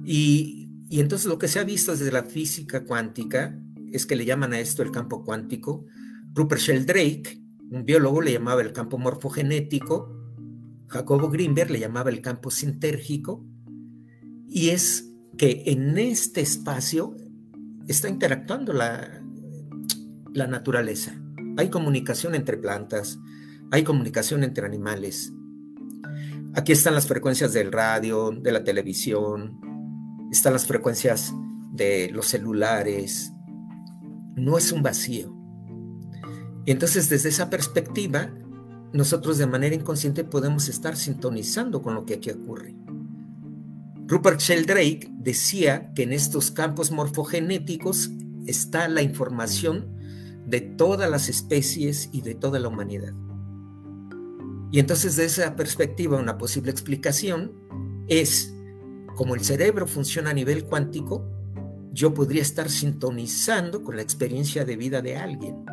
[0.04, 3.58] Y, y entonces lo que se ha visto desde la física cuántica
[3.90, 5.86] es que le llaman a esto el campo cuántico.
[6.34, 10.14] Rupert Sheldrake, un biólogo, le llamaba el campo morfogenético.
[10.88, 13.42] Jacobo Greenberg le llamaba el campo sintérgico.
[14.46, 17.16] Y es que en este espacio
[17.88, 19.22] está interactuando la,
[20.34, 21.23] la naturaleza.
[21.56, 23.18] Hay comunicación entre plantas,
[23.70, 25.32] hay comunicación entre animales.
[26.54, 29.60] Aquí están las frecuencias del radio, de la televisión,
[30.30, 31.32] están las frecuencias
[31.72, 33.32] de los celulares.
[34.36, 35.34] No es un vacío.
[36.64, 38.30] Y entonces desde esa perspectiva,
[38.92, 42.74] nosotros de manera inconsciente podemos estar sintonizando con lo que aquí ocurre.
[44.06, 48.10] Rupert Sheldrake decía que en estos campos morfogenéticos
[48.46, 49.96] está la información
[50.46, 53.14] de todas las especies y de toda la humanidad.
[54.70, 57.52] Y entonces de esa perspectiva una posible explicación
[58.08, 58.54] es,
[59.16, 61.30] como el cerebro funciona a nivel cuántico,
[61.92, 65.64] yo podría estar sintonizando con la experiencia de vida de alguien.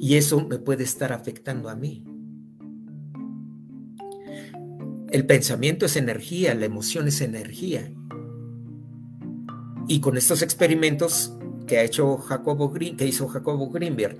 [0.00, 2.04] Y eso me puede estar afectando a mí.
[5.10, 7.92] El pensamiento es energía, la emoción es energía.
[9.86, 11.37] Y con estos experimentos
[11.68, 14.18] que ha hecho Jacobo Green, que hizo Jacobo Greenberg,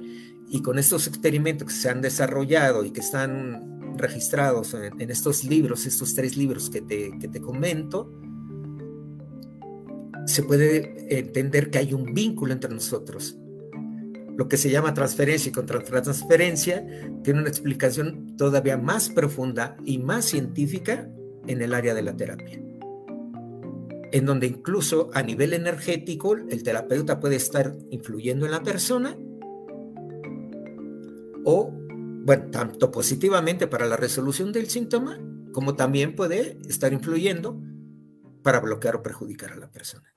[0.49, 5.85] y con estos experimentos que se han desarrollado y que están registrados en, estos libros,
[5.87, 8.13] estos tres libros que te, que te comento,
[10.27, 13.37] se puede entender que hay un vínculo entre nosotros.
[14.37, 16.87] Lo que se llama transferencia y contratransferencia
[17.25, 21.11] tiene una explicación todavía más profunda y más científica
[21.49, 22.68] en el área de la terapia
[24.13, 29.17] en donde incluso a nivel energético el terapeuta puede estar influyendo en la persona
[31.45, 31.71] o,
[32.25, 35.19] bueno, tanto positivamente para la resolución del síntoma,
[35.53, 37.61] como también puede estar influyendo
[38.43, 40.11] para bloquear o perjudicar a la persona.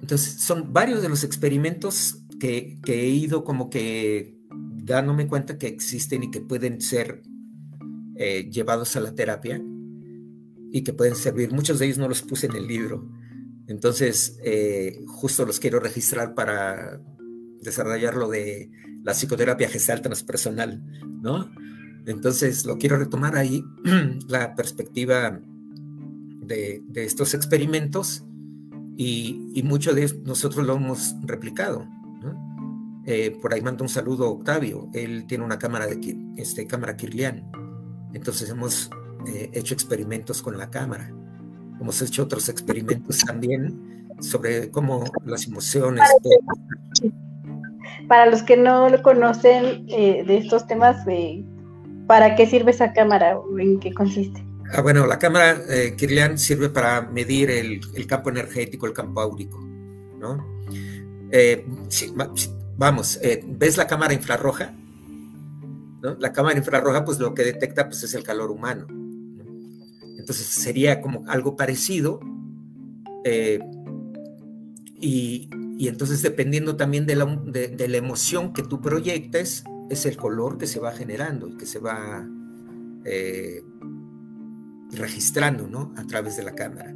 [0.00, 6.24] Entonces, son varios de los experimentos que, he ido como que dándome cuenta que existen
[6.24, 7.22] y que pueden ser
[8.16, 9.62] eh, llevados a la terapia
[10.74, 11.52] y que pueden servir.
[11.52, 13.08] Muchos de ellos no los puse en el libro.
[13.68, 17.00] Entonces, eh, justo los quiero registrar para
[17.60, 18.72] desarrollar lo de
[19.04, 20.82] la psicoterapia gestal transpersonal,
[21.22, 21.48] ¿no?
[22.06, 23.64] Entonces, lo quiero retomar ahí,
[24.28, 25.40] la perspectiva
[26.42, 28.24] de, estos experimentos
[28.96, 31.86] y, y, mucho de nosotros lo hemos replicado.
[33.06, 36.96] Eh, por ahí mando un saludo a Octavio, él tiene una cámara, de, este, cámara
[36.96, 37.48] Kirlian,
[38.12, 38.90] entonces hemos
[39.26, 41.10] eh, hecho experimentos con la cámara,
[41.80, 46.08] hemos hecho otros experimentos también sobre cómo las emociones...
[48.08, 51.06] Para los que no lo conocen eh, de estos temas,
[52.06, 54.44] ¿para qué sirve esa cámara en qué consiste?
[54.72, 59.60] Ah, bueno, la cámara eh, Kirlian sirve para medir el, campo energético, el campo áurico,
[60.18, 60.44] ¿no?
[61.30, 61.66] Eh,
[62.76, 64.72] vamos, eh, ¿ves la cámara infrarroja?
[66.02, 66.16] ¿No?
[66.18, 68.86] La cámara infrarroja, pues lo que detecta pues, es el calor humano.
[70.24, 72.18] Entonces sería como algo parecido.
[74.98, 75.50] Y,
[75.86, 80.66] entonces dependiendo también de la, de la, emoción que tú proyectes, es el color que
[80.66, 82.26] se va generando y que se va
[84.92, 85.92] registrando, ¿no?
[85.98, 86.94] A través de la cámara.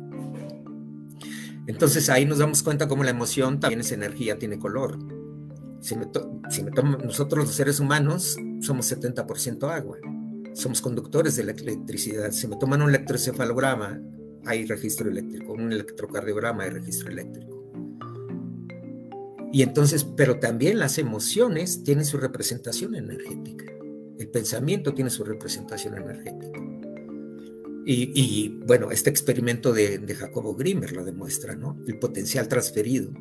[1.66, 4.98] Entonces ahí nos damos cuenta cómo la emoción también es energía, tiene color.
[5.80, 5.96] Si,
[7.04, 9.98] nosotros los seres humanos somos 70% agua,
[10.58, 12.32] somos conductores de la electricidad.
[12.32, 14.00] Si me toman un electroencefalograma,
[14.44, 17.56] hay registro eléctrico, un electrocardiograma, hay registro eléctrico.
[19.52, 23.64] Y entonces, pero también las emociones tienen su representación energética.
[24.18, 26.58] El pensamiento tiene su representación energética.
[27.90, 31.80] Y, bueno, este experimento de, Jacobo Grimmer lo demuestra, ¿no?
[31.86, 33.12] El potencial transferido,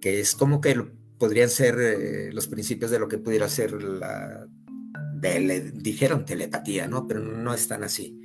[0.00, 0.74] que es como que
[1.18, 4.48] podrían ser eh, los principios de lo que pudiera ser la,
[5.74, 7.06] dijeron telepatía, ¿no?
[7.06, 8.20] Pero no es tan así,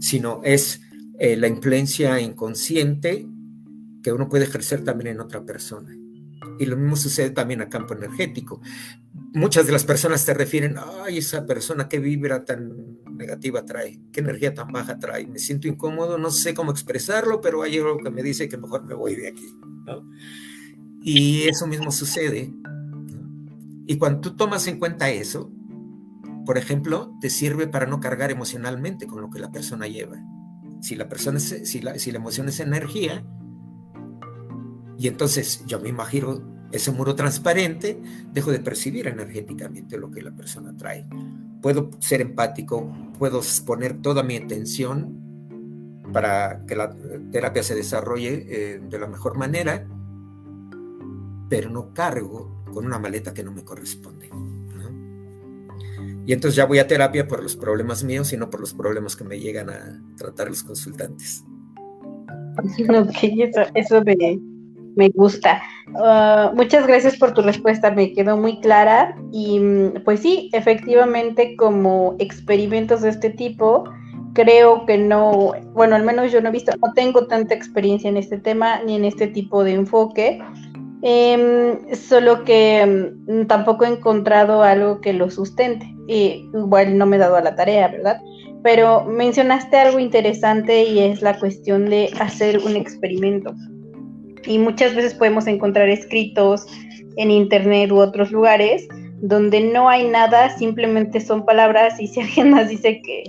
[0.00, 0.80] sino es
[1.18, 3.26] eh, la influencia inconsciente
[4.02, 5.96] que uno puede ejercer también en otra persona.
[6.58, 8.60] Y lo mismo sucede también a campo energético
[9.34, 14.20] muchas de las personas te refieren, ay, esa persona qué vibra tan negativa trae, qué
[14.20, 18.10] energía tan baja trae, me siento incómodo, no sé cómo expresarlo, pero hay algo que
[18.10, 19.46] me dice que mejor me voy de aquí.
[21.02, 22.52] Y eso mismo sucede.
[23.86, 25.52] Y cuando tú tomas en cuenta eso,
[26.44, 30.18] por ejemplo, te sirve para no cargar emocionalmente con lo que la persona lleva.
[30.80, 33.24] Si la persona si la, si la emoción es energía,
[34.98, 36.42] y entonces yo me imagino
[36.72, 38.00] ese muro transparente,
[38.32, 41.06] dejo de percibir energéticamente lo que la persona trae.
[41.62, 46.94] Puedo ser empático, puedo poner toda mi atención para que la
[47.30, 49.86] terapia se desarrolle eh, de la mejor manera,
[51.48, 54.30] pero no cargo con una maleta que no me corresponde.
[56.26, 59.14] Y entonces ya voy a terapia por los problemas míos y no por los problemas
[59.16, 61.44] que me llegan a tratar los consultantes.
[62.88, 64.16] Ok, eso, eso me,
[64.96, 65.62] me gusta.
[65.96, 71.56] Ah, muchas gracias por tu respuesta, me quedó muy clara y mm, pues sí, efectivamente
[71.56, 73.84] como experimentos de este tipo,
[74.32, 78.16] creo que no, bueno, al menos yo no he visto, no tengo tanta experiencia en
[78.16, 80.42] este tema ni en este tipo de enfoque,
[81.04, 87.16] em, solo que mm, tampoco he encontrado algo que lo sustente, y igual no me
[87.16, 88.20] he dado a la tarea, ¿verdad?
[88.64, 93.54] Pero mencionaste algo interesante y es la cuestión de hacer un experimento
[94.46, 96.66] y muchas veces podemos encontrar escritos
[97.16, 98.86] en internet u otros lugares
[99.20, 103.24] donde no hay nada, simplemente son palabras y si alguien más dice que,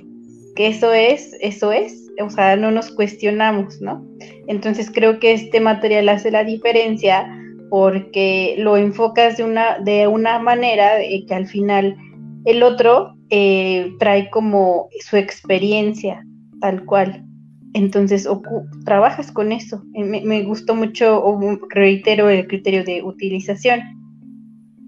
[0.55, 4.05] que eso es, eso es, o sea, no nos cuestionamos, ¿no?
[4.47, 7.27] Entonces creo que este material hace la diferencia
[7.75, 10.91] porque lo enfocas de una, de una manera
[11.27, 11.97] que al final
[12.45, 16.25] el otro eh, trae como su experiencia
[16.61, 17.25] tal cual.
[17.73, 18.29] Entonces,
[18.85, 19.83] trabajas con eso.
[19.93, 21.21] Eh, me, gustó mucho,
[21.69, 23.81] reitero el criterio de utilización.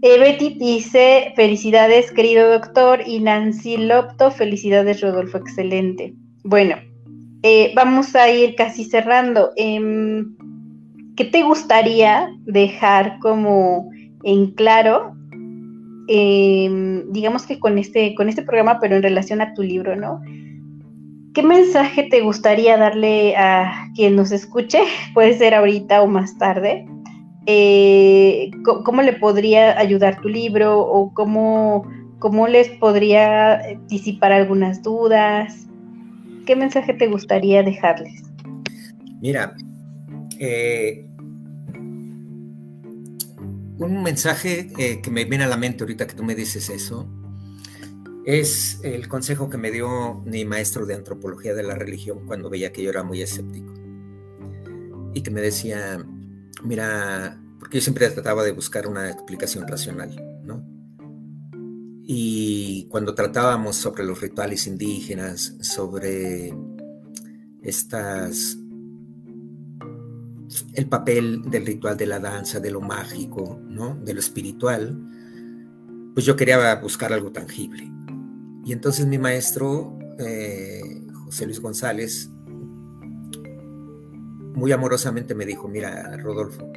[0.01, 6.13] Eh, Betty dice, felicidades querido doctor, y Nancy Lopto, felicidades Rodolfo, excelente.
[6.45, 6.77] Bueno,
[7.43, 9.51] eh, vamos a ir casi cerrando.
[9.57, 10.37] Em,
[11.17, 13.89] ¿Qué te gustaría dejar como
[14.23, 15.15] en claro?
[16.07, 20.21] Em, digamos que con este, con este programa, pero en relación a tu libro, ¿no?
[21.33, 24.79] ¿Qué mensaje te gustaría darle a quien nos escuche?
[25.15, 26.85] Puede ser ahorita o más tarde.
[27.47, 31.89] Eh, ¿Cómo le podría ayudar tu libro o cómo,
[32.19, 35.65] cómo les podría disipar algunas dudas?
[36.45, 38.23] ¿Qué mensaje te gustaría dejarles?
[39.19, 39.55] Mira,
[40.39, 41.09] eh,
[43.79, 47.07] un mensaje eh, que me viene a la mente ahorita que tú me dices eso
[48.27, 52.73] es el consejo que me dio mi maestro de antropología de la religión cuando veía
[52.73, 53.73] que yo era muy escéptico.
[55.13, 56.05] Y que me decía,
[56.61, 60.13] mira, porque yo siempre trataba de buscar una explicación racional,
[60.43, 60.61] ¿no?
[62.03, 66.53] Y cuando tratábamos sobre los rituales indígenas, sobre
[67.61, 68.57] estas
[70.73, 73.95] el papel del ritual de la danza, de lo mágico, ¿no?
[73.95, 74.97] de lo espiritual,
[76.13, 77.89] pues yo quería buscar algo tangible.
[78.65, 80.81] Y entonces mi maestro, eh,
[81.25, 82.29] José Luis González,
[84.55, 86.71] muy amorosamente me dijo, mira, Rodolfo,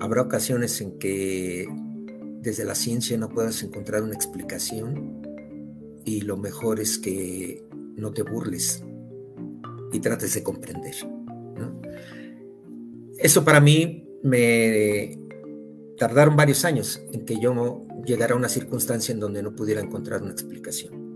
[0.00, 1.66] habrá ocasiones en que
[2.40, 5.22] desde la ciencia no puedas encontrar una explicación
[6.04, 7.64] y lo mejor es que
[7.96, 8.84] no te burles
[9.92, 10.94] y trates de comprender.
[13.20, 15.18] Eso para mí me
[15.98, 20.22] tardaron varios años en que yo llegara a una circunstancia en donde no pudiera encontrar
[20.22, 21.10] una explicación.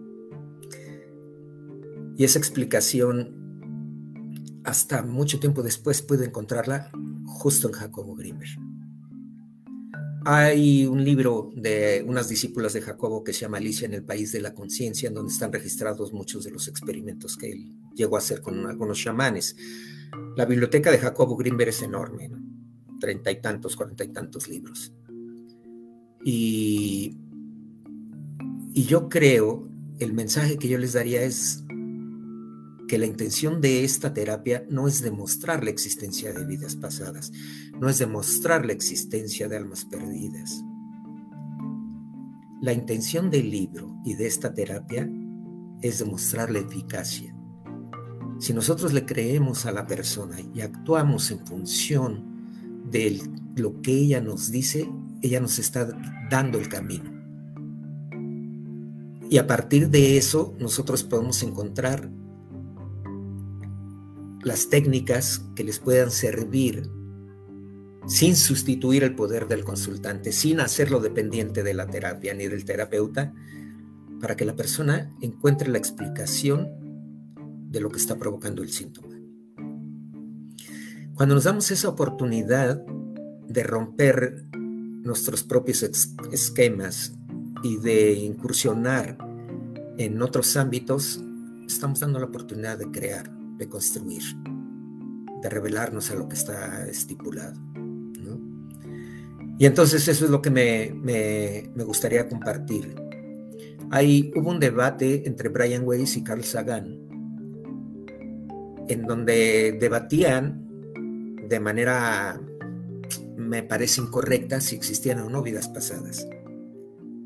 [2.16, 6.90] Y esa explicación, hasta mucho tiempo después, pude encontrarla
[7.24, 8.48] justo en Jacobo Grimmer.
[10.26, 14.30] Hay un libro de unas discípulas de Jacobo que se llama Alicia en el País
[14.32, 18.20] de la Conciencia, en donde están registrados muchos de los experimentos que él llegó a
[18.20, 19.56] hacer con algunos chamanes.
[20.36, 22.28] La biblioteca de Jacobo Grimberg es enorme,
[23.00, 24.92] treinta y tantos, cuarenta y tantos libros.
[26.24, 27.16] Y
[28.72, 29.68] yo creo,
[30.00, 31.62] el mensaje que yo les daría es
[32.88, 37.30] que la intención de esta terapia no es demostrar la existencia de vidas pasadas,
[37.80, 40.62] no es demostrar la existencia de almas perdidas.
[42.60, 45.08] La intención del libro y de esta terapia
[45.80, 47.33] es demostrar la eficacia
[48.38, 52.24] si nosotros le creemos a la persona y actuamos en función
[52.90, 53.20] de
[53.56, 54.90] lo que ella nos dice,
[55.22, 55.88] ella nos está
[56.30, 57.10] dando el camino.
[59.30, 62.10] Y a partir de eso nosotros podemos encontrar
[64.42, 66.90] las técnicas que les puedan servir
[68.06, 73.32] sin sustituir el poder del consultante, sin hacerlo dependiente de la terapia ni del terapeuta,
[74.20, 76.83] para que la persona encuentre la explicación
[77.74, 79.20] de lo que está provocando el síntoma.
[81.14, 82.82] Cuando nos damos esa oportunidad
[83.48, 84.44] de romper
[85.02, 85.82] nuestros propios
[86.32, 87.12] esquemas
[87.62, 89.18] y de incursionar
[89.98, 91.22] en otros ámbitos,
[91.66, 94.22] estamos dando la oportunidad de crear, de construir,
[95.42, 97.60] de revelarnos a lo que está estipulado.
[99.56, 100.92] Y entonces eso es lo que me,
[101.74, 102.96] me, gustaría compartir.
[103.90, 107.03] Ahí hubo un debate entre Brian Weiss y Carl Sagan
[108.88, 110.64] en donde debatían
[111.48, 112.40] de manera,
[113.36, 116.26] me parece incorrecta, si existían o no vidas pasadas,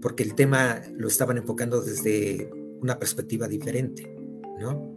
[0.01, 2.51] porque el tema lo estaban enfocando desde
[2.81, 4.15] una perspectiva diferente,
[4.61, 4.95] ¿no?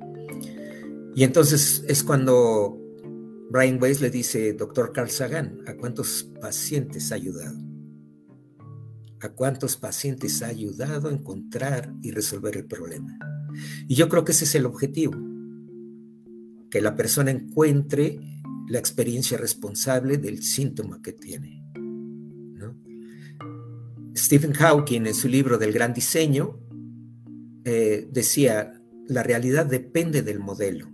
[1.16, 2.78] Y entonces es cuando
[3.50, 7.58] Brian Weiss le dice, doctor Carl Sagan, ¿a cuántos pacientes ha ayudado?
[9.20, 13.20] ¿A cuántos pacientes ha ayudado a encontrar y resolver el problema?
[13.88, 15.31] Y yo creo que ese es el objetivo
[16.72, 18.20] que la persona encuentre
[18.68, 21.62] la experiencia responsable del síntoma que tiene.
[24.16, 26.60] Stephen Hawking en su libro del gran diseño
[27.64, 30.90] eh, decía, la realidad depende del modelo.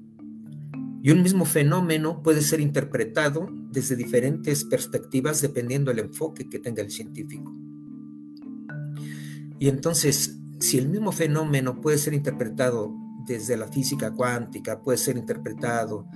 [1.02, 6.82] Y un mismo fenómeno puede ser interpretado desde diferentes perspectivas dependiendo del enfoque que tenga
[6.82, 7.56] el científico.
[9.60, 12.94] Y entonces, si el mismo fenómeno puede ser interpretado
[13.28, 16.08] desde la física cuántica, puede ser interpretado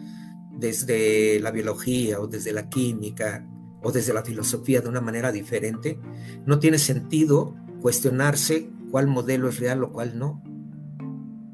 [0.57, 3.47] desde la biología o desde la química
[3.83, 5.99] o desde la filosofía de una manera diferente,
[6.45, 10.41] no tiene sentido cuestionarse cuál modelo es real o cuál no,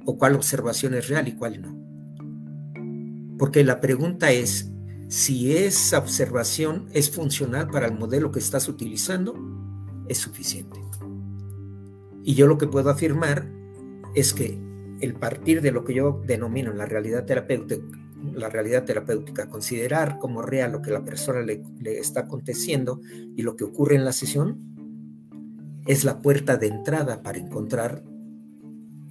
[0.06, 1.78] o cuál observación es real y cuál no.
[3.38, 4.72] Porque la pregunta es
[5.08, 9.36] si esa observación es funcional para el modelo que estás utilizando,
[10.10, 10.80] es suficiente.
[12.24, 13.50] Y yo lo que puedo afirmar
[14.16, 14.67] es que
[15.02, 17.84] el partir de lo que yo denomino la realidad terapéutica,
[18.34, 21.62] la realidad terapéutica, considerar como real lo que la persona le,
[22.00, 23.00] está aconteciendo
[23.36, 24.58] y lo que ocurre en la sesión,
[25.86, 28.04] es la puerta de entrada para encontrar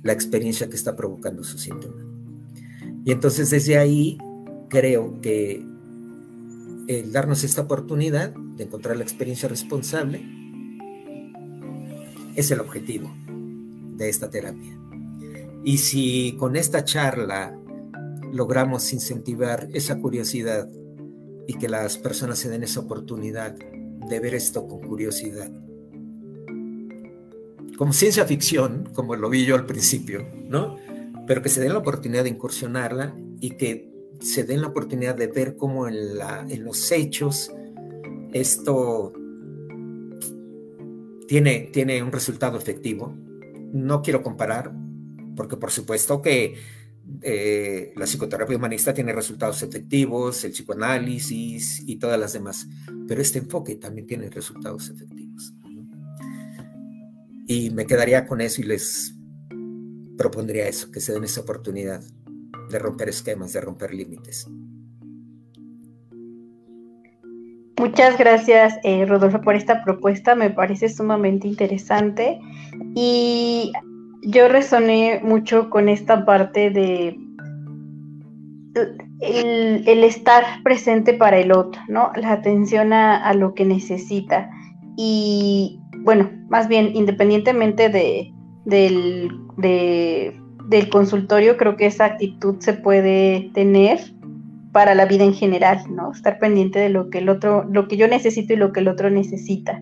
[0.02, 2.04] la experiencia que está provocando su síntoma.
[3.04, 4.18] Y entonces desde ahí
[4.68, 5.64] creo que
[6.88, 10.24] el darnos esta oportunidad de encontrar la experiencia responsable
[12.34, 13.12] es el objetivo
[13.96, 14.78] de esta terapia.
[15.66, 17.58] Y si con esta charla
[18.32, 20.70] logramos incentivar esa curiosidad
[21.48, 25.50] y que las personas se den esa oportunidad de ver esto con curiosidad,
[27.76, 30.76] como ciencia ficción, como lo vi yo al principio, ¿no?
[31.26, 33.90] Pero que se den la oportunidad de incursionarla y que
[34.20, 37.52] se den la oportunidad de ver cómo en, la, en los hechos
[38.32, 39.12] esto
[41.26, 43.16] tiene, tiene un resultado efectivo.
[43.72, 44.72] No quiero comparar,
[45.36, 46.56] porque por supuesto que
[47.22, 52.66] eh, la psicoterapia humanista tiene resultados efectivos, el psicoanálisis y todas las demás,
[53.06, 55.54] pero este enfoque también tiene resultados efectivos.
[57.46, 59.14] Y me quedaría con eso y les
[60.18, 62.02] propondría eso, que se den esa oportunidad
[62.70, 64.48] de romper esquemas, de romper límites.
[67.78, 70.34] Muchas gracias, eh, Rodolfo, por esta propuesta.
[70.34, 72.40] Me parece sumamente interesante.
[72.94, 73.70] Y
[74.26, 77.16] yo resoné mucho con esta parte de
[79.20, 82.10] el, estar presente para el otro, ¿no?
[82.16, 84.50] La atención a, lo que necesita.
[84.96, 88.32] Y bueno, más bien, independientemente de,
[88.64, 94.00] del, del consultorio, creo que esa actitud se puede tener
[94.72, 96.10] para la vida en general, ¿no?
[96.10, 98.88] Estar pendiente de lo que el otro, lo que yo necesito y lo que el
[98.88, 99.80] otro necesita.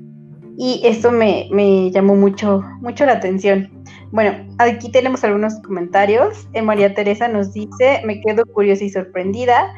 [0.57, 3.70] Y eso me, me llamó mucho, mucho la atención.
[4.12, 6.46] Bueno, aquí tenemos algunos comentarios.
[6.52, 9.72] Eh, María Teresa nos dice, me quedo curiosa y sorprendida.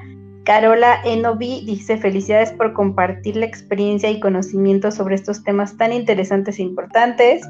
[0.45, 6.59] Carola Enovi dice, felicidades por compartir la experiencia y conocimiento sobre estos temas tan interesantes
[6.59, 7.47] e importantes.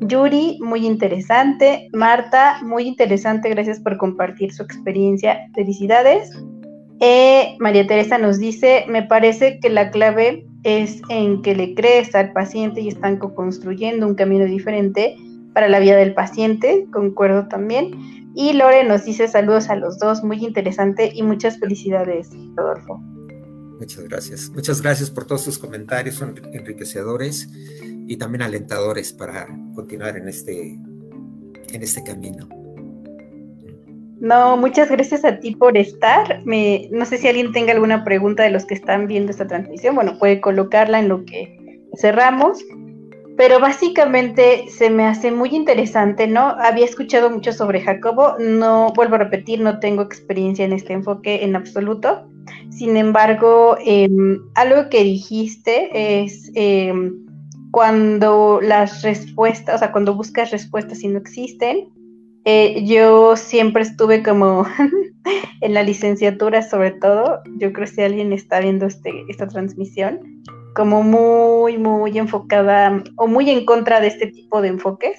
[0.00, 1.88] Yuri, muy interesante.
[1.92, 5.38] Marta, muy interesante, gracias por compartir su experiencia.
[5.54, 6.32] Felicidades.
[7.00, 12.14] Eh, María Teresa nos dice, me parece que la clave es en que le crees
[12.14, 15.16] al paciente y están construyendo un camino diferente
[15.54, 18.30] para la vida del paciente, concuerdo también.
[18.34, 22.98] Y Lore nos dice saludos a los dos, muy interesante y muchas felicidades, Rodolfo.
[23.80, 24.50] Muchas gracias.
[24.50, 27.48] Muchas gracias por todos sus comentarios, son enriquecedores
[27.82, 30.78] y también alentadores para continuar en este,
[31.72, 32.59] en este camino.
[34.20, 36.42] No, muchas gracias a ti por estar.
[36.44, 39.94] Me, no sé si alguien tenga alguna pregunta de los que están viendo esta transmisión.
[39.94, 42.62] Bueno, puede colocarla en lo que cerramos.
[43.38, 46.54] Pero básicamente se me hace muy interesante, ¿no?
[46.60, 51.42] Había escuchado mucho sobre Jacobo, no, vuelvo a repetir, no tengo experiencia en este enfoque
[51.42, 52.28] en absoluto.
[52.68, 55.88] Sin embargo, em, algo que dijiste
[56.22, 57.14] es em,
[57.70, 61.88] cuando las respuestas, o sea, cuando buscas respuestas y no existen,
[62.44, 64.66] eh, yo siempre estuve como
[65.60, 70.42] en la licenciatura, sobre todo, yo creo que si alguien está viendo este, esta transmisión,
[70.74, 75.18] como muy, muy enfocada o muy en contra de este tipo de enfoques,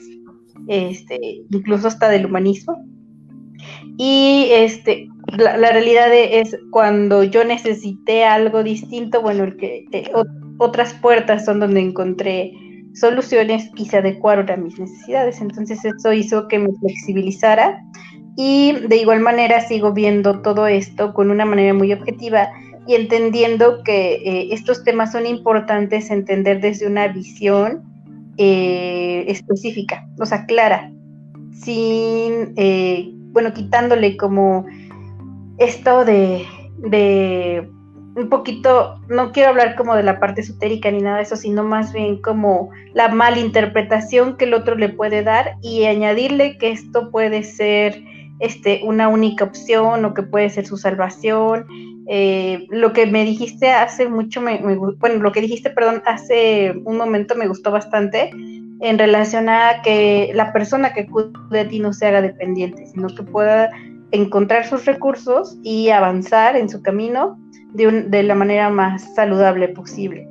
[0.67, 1.19] este,
[1.49, 2.83] incluso hasta del humanismo.
[3.97, 5.07] Y este,
[5.37, 10.11] la, realidad es cuando yo necesité algo distinto, bueno, el que eh,
[10.57, 12.53] otras puertas son donde encontré
[12.93, 15.41] soluciones y se adecuaron a mis necesidades.
[15.41, 17.81] Entonces eso hizo que me flexibilizara
[18.35, 22.49] y de igual manera sigo viendo todo esto con una manera muy objetiva
[22.87, 27.83] y entendiendo que eh, estos temas son importantes entender desde una visión
[28.37, 30.91] eh, específica, o sea, clara,
[31.53, 34.65] sin, eh, bueno, quitándole como
[35.57, 36.45] esto de,
[36.77, 37.69] de
[38.15, 41.63] un poquito, no quiero hablar como de la parte esotérica ni nada de eso, sino
[41.63, 47.09] más bien como la malinterpretación que el otro le puede dar y añadirle que esto
[47.09, 48.03] puede ser
[48.39, 51.65] este, una única opción o que puede ser su salvación.
[52.07, 56.97] Eh, lo que me dijiste hace mucho, me, bueno, lo que dijiste, perdón, hace un
[56.97, 58.31] momento me gustó bastante
[58.81, 63.07] en relación a que la persona que acude a ti no se haga dependiente, sino
[63.07, 63.69] que pueda
[64.11, 67.39] encontrar sus recursos y avanzar en su camino
[67.73, 70.27] de, la manera más saludable posible.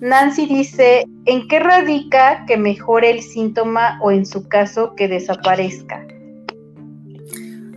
[0.00, 6.06] Nancy dice, ¿en qué radica que mejore el síntoma o en su caso que desaparezca?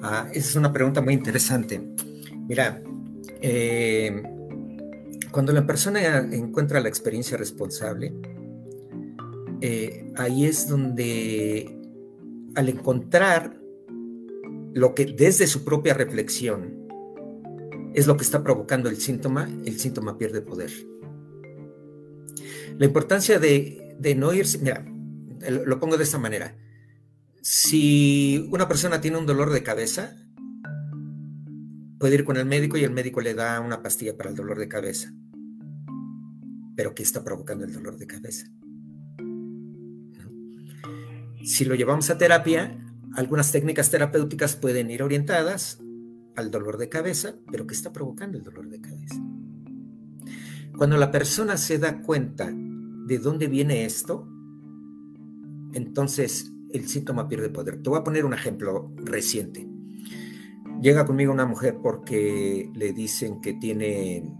[0.01, 1.81] Ah, esa es una pregunta muy interesante.
[2.47, 2.81] Mira,
[3.41, 4.23] eh,
[5.31, 8.13] cuando la persona encuentra la experiencia responsable,
[9.61, 11.77] eh, ahí es donde
[12.55, 13.62] al encontrar
[14.74, 16.88] lo que desde su propia reflexión
[17.93, 20.71] es lo que está provocando el síntoma, el síntoma pierde poder.
[22.78, 24.84] La importancia de, no irse, mira,
[25.49, 26.57] lo pongo de esta manera.
[27.41, 30.15] Si una persona tiene un dolor de cabeza,
[31.99, 34.57] puede ir con el médico y el médico le da una pastilla para el dolor
[34.57, 35.13] de cabeza.
[36.76, 38.47] Pero ¿qué está provocando el dolor de cabeza?
[41.45, 42.82] Si lo llevamos a terapia,
[43.16, 45.80] algunas técnicas terapéuticas pueden ir orientadas
[46.36, 49.22] al dolor de cabeza, pero ¿qué está provocando el dolor de cabeza?
[50.78, 54.28] Cuando la persona se da cuenta de dónde viene esto,
[55.74, 57.82] entonces el síntoma pierde poder.
[57.82, 59.68] Te voy a poner un ejemplo reciente.
[60.82, 64.36] Llega conmigo una mujer porque le dicen que tiene,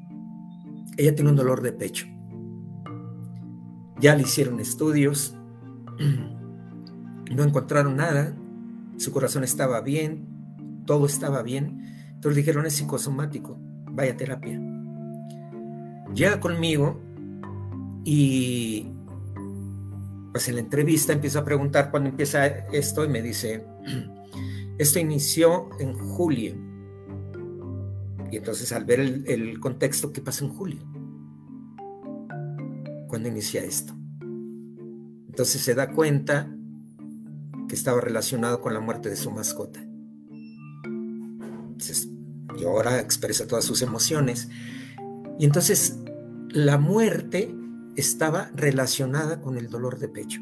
[0.98, 2.08] ella tiene un dolor de pecho.
[4.00, 5.38] Ya le hicieron estudios,
[7.32, 8.36] no encontraron nada,
[8.98, 10.28] su corazón estaba bien,
[10.86, 11.82] todo estaba bien.
[12.10, 13.58] Entonces dijeron, es psicosomático,
[13.92, 14.60] vaya terapia.
[16.14, 17.02] Llega conmigo
[18.04, 18.88] y
[20.32, 23.66] pues en la entrevista empiezo a preguntar cuándo empieza esto y me dice,
[24.78, 26.56] esto inició en julio.
[28.32, 30.82] Y entonces al ver el, el contexto, ¿qué pasa en julio?
[33.08, 33.94] ¿Cuándo inicia esto?
[35.28, 36.52] Entonces se da cuenta
[37.68, 39.82] que estaba relacionado con la muerte de su mascota.
[40.84, 42.10] Entonces
[42.58, 44.50] llora, expresa todas sus emociones.
[45.40, 45.98] Y entonces
[46.50, 47.54] la muerte
[47.96, 50.42] estaba relacionada con el dolor de pecho.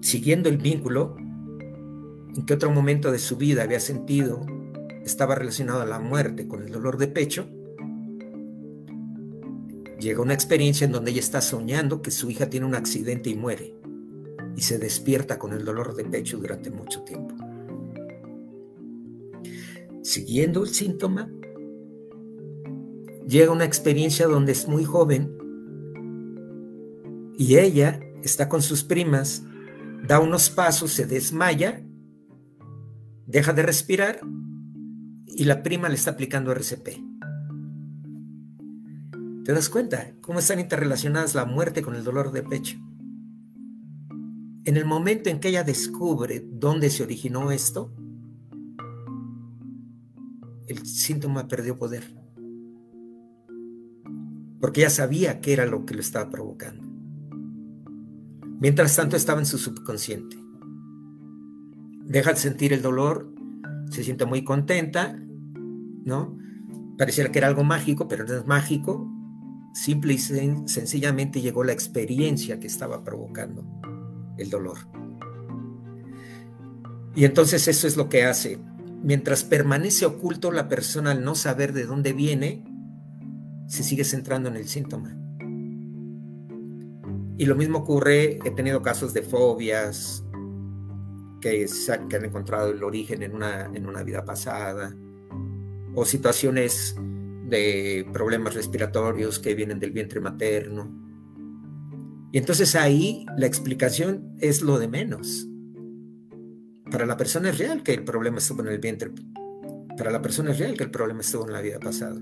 [0.00, 4.44] Siguiendo el vínculo, en que otro momento de su vida había sentido
[5.04, 7.48] estaba relacionado a la muerte con el dolor de pecho,
[10.00, 13.34] llega una experiencia en donde ella está soñando que su hija tiene un accidente y
[13.34, 13.74] muere,
[14.56, 17.34] y se despierta con el dolor de pecho durante mucho tiempo.
[20.02, 21.30] Siguiendo el síntoma,
[23.28, 25.36] llega una experiencia donde es muy joven
[27.36, 29.44] y ella está con sus primas,
[30.06, 31.84] da unos pasos, se desmaya,
[33.26, 34.20] deja de respirar
[35.26, 37.09] y la prima le está aplicando RCP.
[39.44, 42.78] ¿Te das cuenta cómo están interrelacionadas la muerte con el dolor de pecho?
[44.64, 47.92] En el momento en que ella descubre dónde se originó esto,
[50.66, 52.20] el síntoma perdió poder
[54.60, 56.86] porque ella sabía qué era lo que lo estaba provocando.
[58.60, 60.36] Mientras tanto estaba en su subconsciente.
[62.04, 63.32] Deja de sentir el dolor,
[63.90, 65.18] se siente muy contenta,
[66.04, 66.36] ¿no?
[66.98, 69.10] Pareciera que era algo mágico, pero no es mágico.
[69.72, 73.64] Simple y sencillamente llegó la experiencia que estaba provocando
[74.36, 74.78] el dolor.
[77.14, 78.58] Y entonces eso es lo que hace.
[79.02, 82.64] Mientras permanece oculto la persona al no saber de dónde viene,
[83.66, 85.16] se sigue centrando en el síntoma.
[87.38, 90.24] Y lo mismo ocurre, he tenido casos de fobias
[91.40, 94.94] que, han encontrado el origen en una, en una vida pasada,
[95.94, 96.96] o situaciones
[97.50, 100.90] de problemas respiratorios que vienen del vientre materno.
[102.32, 105.46] Y entonces ahí la explicación es lo de menos.
[106.90, 109.10] Para la persona es real que el problema estuvo en el vientre.
[109.96, 112.20] Para la persona es real que el problema estuvo en la vida pasada.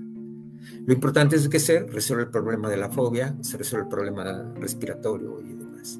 [0.85, 4.53] Lo importante es que se resuelva el problema de la fobia, se resuelve el problema
[4.55, 5.99] respiratorio y demás.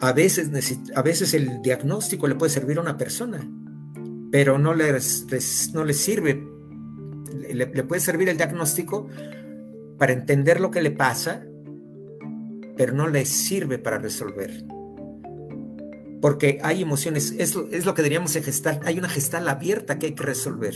[0.00, 0.50] A veces,
[0.94, 3.40] a veces el diagnóstico le puede servir a una persona,
[4.32, 4.98] pero no le,
[5.74, 6.42] no le sirve,
[7.52, 9.06] le, puede servir el diagnóstico
[9.98, 11.46] para entender lo que le pasa,
[12.76, 14.64] pero no le sirve para resolver
[16.22, 20.06] porque hay emociones, es, es, lo que diríamos en gestal, hay una gestal abierta que
[20.06, 20.74] hay que resolver.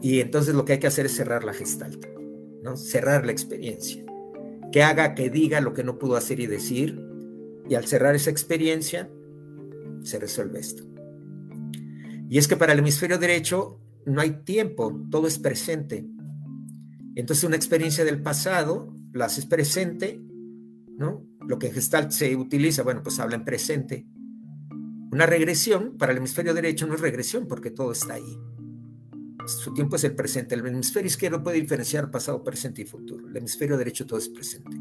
[0.00, 2.06] Y entonces lo que hay que hacer es cerrar la gestalt,
[2.62, 2.78] ¿no?
[2.78, 4.02] cerrar la experiencia,
[4.72, 6.98] que haga, que diga lo que no pudo hacer y decir,
[7.68, 9.10] y al cerrar esa experiencia,
[10.02, 10.84] se resuelve esto.
[12.28, 16.06] Y es que para el hemisferio derecho no hay tiempo, todo es presente.
[17.14, 20.20] Entonces una experiencia del pasado la haces presente,
[20.96, 21.26] ¿no?
[21.46, 24.06] Lo que en Gestalt se utiliza, bueno, pues habla en presente.
[25.10, 28.38] Una regresión para el hemisferio derecho no es regresión porque todo está ahí
[29.46, 30.54] su tiempo es el presente.
[30.54, 33.28] El hemisferio izquierdo puede diferenciar pasado, presente y futuro.
[33.28, 34.76] El hemisferio derecho todo es presente.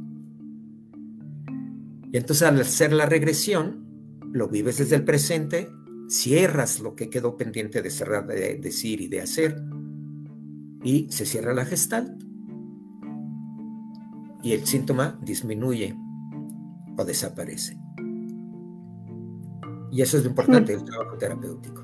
[2.12, 3.89] Y entonces al hacer la regresión,
[4.32, 5.70] lo vives desde el presente,
[6.08, 9.62] cierras lo que quedó pendiente de cerrar, de decir y de hacer,
[10.84, 12.24] y se cierra la gestalt.
[14.42, 15.96] Y el síntoma disminuye
[16.98, 17.78] o desaparece.
[19.92, 21.84] Y eso es lo importante del trabajo terapéutico.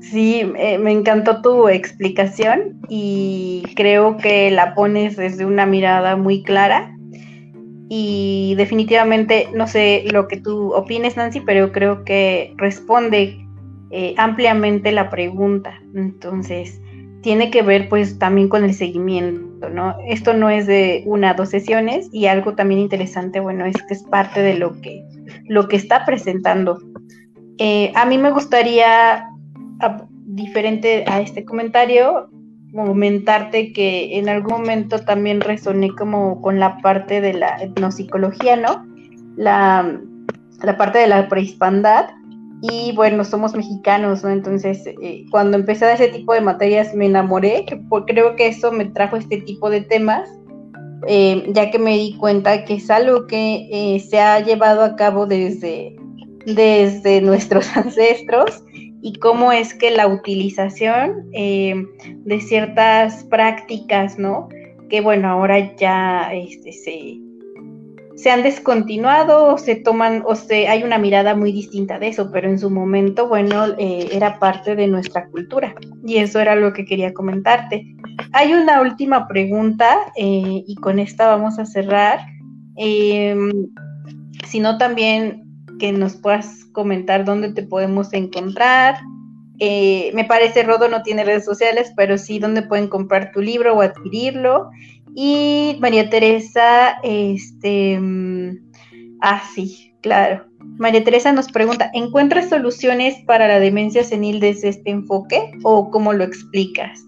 [0.00, 6.42] Sí, eh, me encantó tu explicación y creo que la pones desde una mirada muy
[6.42, 6.93] clara
[7.88, 13.46] y definitivamente, no sé lo que tú opines, Nancy, pero creo que responde
[13.90, 15.80] eh, ampliamente la pregunta.
[15.94, 16.80] Entonces,
[17.22, 19.96] tiene que ver pues también con el seguimiento, ¿no?
[20.06, 23.94] Esto no es de una o dos sesiones y algo también interesante, bueno, es que
[23.94, 25.02] es parte de lo que,
[25.44, 26.78] lo que está presentando.
[27.58, 29.26] Eh, a mí me gustaría
[30.26, 32.28] diferente a este comentario,
[32.74, 38.84] comentarte que en algún momento también resoné como con la parte de la etnopsicología, ¿no?
[39.36, 40.00] La,
[40.62, 42.10] la parte de la prehispandad.
[42.62, 44.30] Y bueno, somos mexicanos, ¿no?
[44.30, 47.66] Entonces, eh, cuando empecé a ese tipo de materias me enamoré,
[48.06, 50.28] creo que eso me trajo este tipo de temas,
[51.06, 54.96] eh, ya que me di cuenta que es algo que eh, se ha llevado a
[54.96, 55.94] cabo desde,
[56.46, 58.63] desde nuestros ancestros
[59.04, 61.74] y cómo es que la utilización eh,
[62.24, 64.48] de ciertas prácticas, ¿no?
[64.88, 67.18] Que bueno, ahora ya este, se,
[68.16, 72.30] se han descontinuado o se toman o se hay una mirada muy distinta de eso,
[72.32, 75.74] pero en su momento, bueno, eh, era parte de nuestra cultura
[76.06, 77.84] y eso era lo que quería comentarte.
[78.32, 82.20] Hay una última pregunta eh, y con esta vamos a cerrar.
[82.76, 83.68] Em,
[84.48, 85.44] si no, también
[85.78, 88.96] que nos puedas comentar dónde te podemos encontrar.
[89.58, 93.74] Eh, me parece Rodo no tiene redes sociales, pero sí dónde pueden comprar tu libro
[93.74, 94.68] o adquirirlo.
[95.14, 98.58] Y María Teresa, este, mm,
[99.22, 100.44] ah, sí, claro.
[100.76, 106.12] María Teresa nos pregunta, ¿encuentras soluciones para la demencia senil desde este enfoque o cómo
[106.12, 107.00] lo explicas?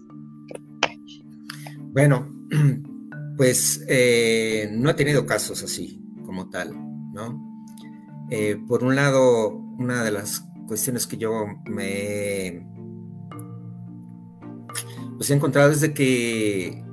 [1.91, 2.27] Bueno,
[3.37, 6.73] pues eh, no he tenido casos así como tal,
[7.13, 7.46] ¿no?
[8.29, 12.67] Eh, por un lado, una de las cuestiones que yo me
[15.17, 16.83] pues he encontrado es de que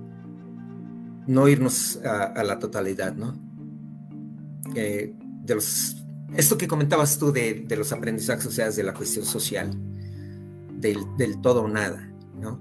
[1.27, 3.39] no irnos a, la totalidad, ¿no?
[4.75, 6.05] Eh, de los,
[6.35, 9.71] esto que comentabas tú de, los aprendizajes, o sea, de la cuestión social,
[10.73, 12.11] del, del, todo o nada,
[12.41, 12.59] ¿no?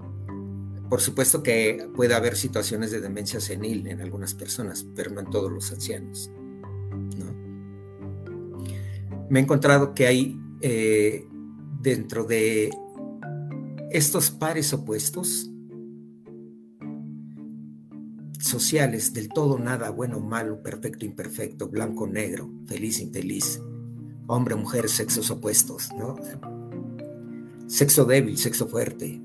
[0.90, 5.30] Por supuesto que puede haber situaciones de demencia senil en algunas personas, pero no en
[5.30, 6.30] todos los ancianos,
[7.18, 7.43] ¿no?
[9.28, 11.26] Me he encontrado que hay eh,
[11.80, 12.70] dentro de
[13.90, 15.50] estos pares opuestos,
[18.38, 23.60] sociales del todo nada, bueno, malo, perfecto, imperfecto, blanco, negro, feliz, infeliz,
[24.26, 26.16] hombre, mujer, sexos opuestos, ¿no?
[27.66, 29.22] Sexo débil, sexo fuerte.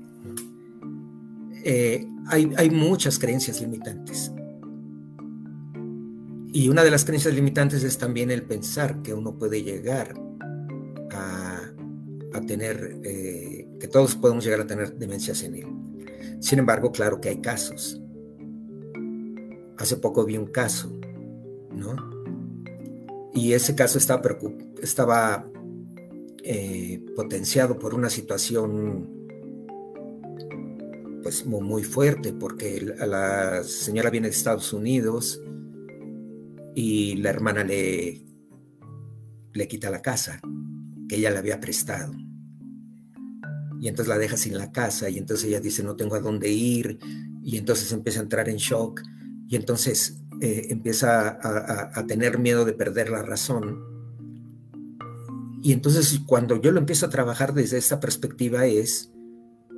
[1.64, 4.32] Eh, hay, hay muchas creencias limitantes.
[6.52, 10.14] Y una de las creencias limitantes es también el pensar que uno puede llegar
[11.12, 11.70] a,
[12.32, 15.68] a tener, eh, que todos podemos llegar a tener demencia senil.
[16.40, 18.00] Sin embargo, claro que hay casos.
[19.76, 20.92] Hace poco vi un caso,
[21.72, 21.94] ¿no?
[23.32, 25.46] Y ese caso estaba,
[26.42, 29.08] eh, potenciado por una situación
[31.22, 35.42] pues muy fuerte, porque la señora viene de Estados Unidos
[36.80, 38.24] y la hermana le,
[39.52, 40.40] le quita la casa
[41.06, 42.14] que ella le había prestado.
[43.78, 46.50] Y entonces la deja sin la casa y entonces ella dice no tengo a dónde
[46.50, 46.98] ir
[47.42, 49.02] y entonces empieza a entrar en shock
[49.46, 53.78] y entonces eh, empieza a, tener miedo de perder la razón.
[55.62, 59.12] Y entonces cuando yo lo empiezo a trabajar desde esta perspectiva es,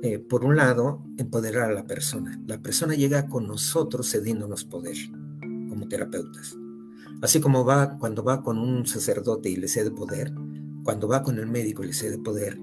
[0.03, 2.39] eh, por un lado, empoderar a la persona.
[2.47, 4.95] La persona llega con nosotros cediéndonos poder
[5.67, 6.55] como terapeutas.
[7.23, 10.33] Así como va cuando va con un sacerdote y le cede poder,
[10.83, 12.59] cuando va con el médico y le cede poder,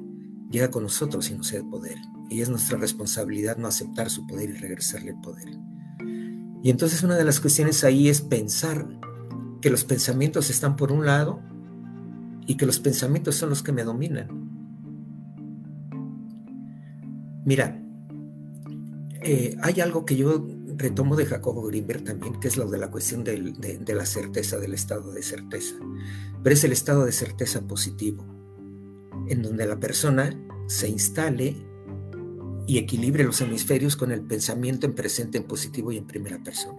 [0.51, 1.97] llega con nosotros y nos cede poder.
[2.29, 5.49] Y es nuestra responsabilidad no aceptar su poder y regresarle el poder.
[6.63, 8.87] Y entonces una de las cuestiones ahí es pensar
[9.63, 11.41] que los pensamientos están por un lado
[12.47, 14.29] y que los pensamientos son los que me dominan.
[17.47, 17.83] Mira,
[19.23, 20.47] eh, hay algo que yo
[20.81, 24.59] retomo de Jacobo Greenberg también, que es lo de la cuestión de, de la certeza,
[24.59, 25.77] del estado de certeza.
[26.43, 28.25] Pero es el estado de certeza positivo,
[29.29, 31.57] en donde la persona se instale
[32.67, 36.79] y equilibre los hemisferios con el pensamiento en presente, en positivo y en primera persona.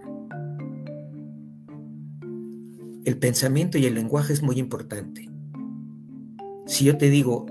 [3.04, 5.28] El pensamiento y el lenguaje es muy importante.
[6.66, 7.46] Si yo te digo,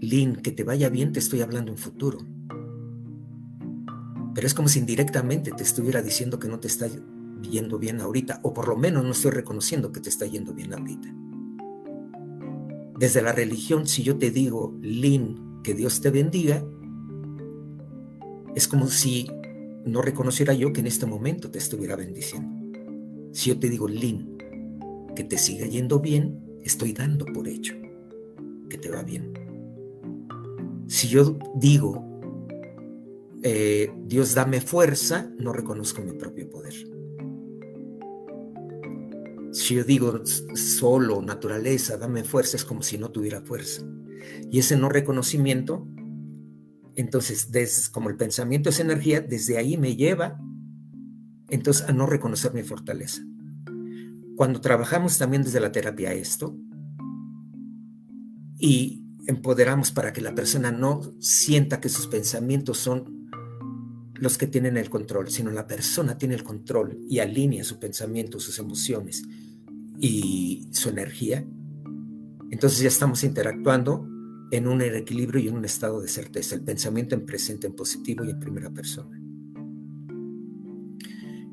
[0.00, 2.18] Lynn, que te vaya bien, te estoy hablando en futuro.
[4.34, 6.86] Pero es como si indirectamente te estuviera diciendo que no te está
[7.42, 10.72] yendo bien ahorita, o por lo menos no estoy reconociendo que te está yendo bien
[10.72, 11.14] ahorita.
[12.98, 16.64] Desde la religión, si yo te digo, Lynn, que Dios te bendiga,
[18.54, 19.28] es como si
[19.84, 22.62] no reconociera yo que en este momento te estuviera bendiciendo.
[23.32, 24.36] Si yo te digo, Lin,
[25.16, 27.74] que te siga yendo bien, estoy dando por hecho
[28.68, 29.32] que te va bien.
[30.86, 32.11] Si yo digo,
[33.42, 36.74] eh, Dios dame fuerza, no reconozco mi propio poder.
[39.52, 40.24] Si yo digo
[40.54, 43.82] solo, naturaleza, dame fuerza, es como si no tuviera fuerza.
[44.50, 45.86] Y ese no reconocimiento
[46.94, 50.38] entonces, como el pensamiento es energía, desde ahí me lleva
[51.48, 53.22] entonces a no reconocer mi fortaleza.
[54.36, 56.56] Cuando trabajamos también desde la terapia esto
[58.58, 63.21] y empoderamos para que la persona no sienta que sus pensamientos son
[64.22, 68.38] los que tienen el control, sino la persona tiene el control y alinea su pensamiento,
[68.38, 69.24] sus emociones
[69.98, 71.44] y su energía,
[72.52, 74.08] entonces ya estamos interactuando
[74.52, 78.24] en un equilibrio y en un estado de certeza, el pensamiento en presente, en positivo
[78.24, 79.20] y en primera persona.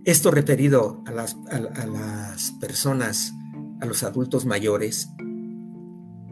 [0.05, 3.33] Esto referido a las, personas,
[3.81, 5.09] a los adultos mayores,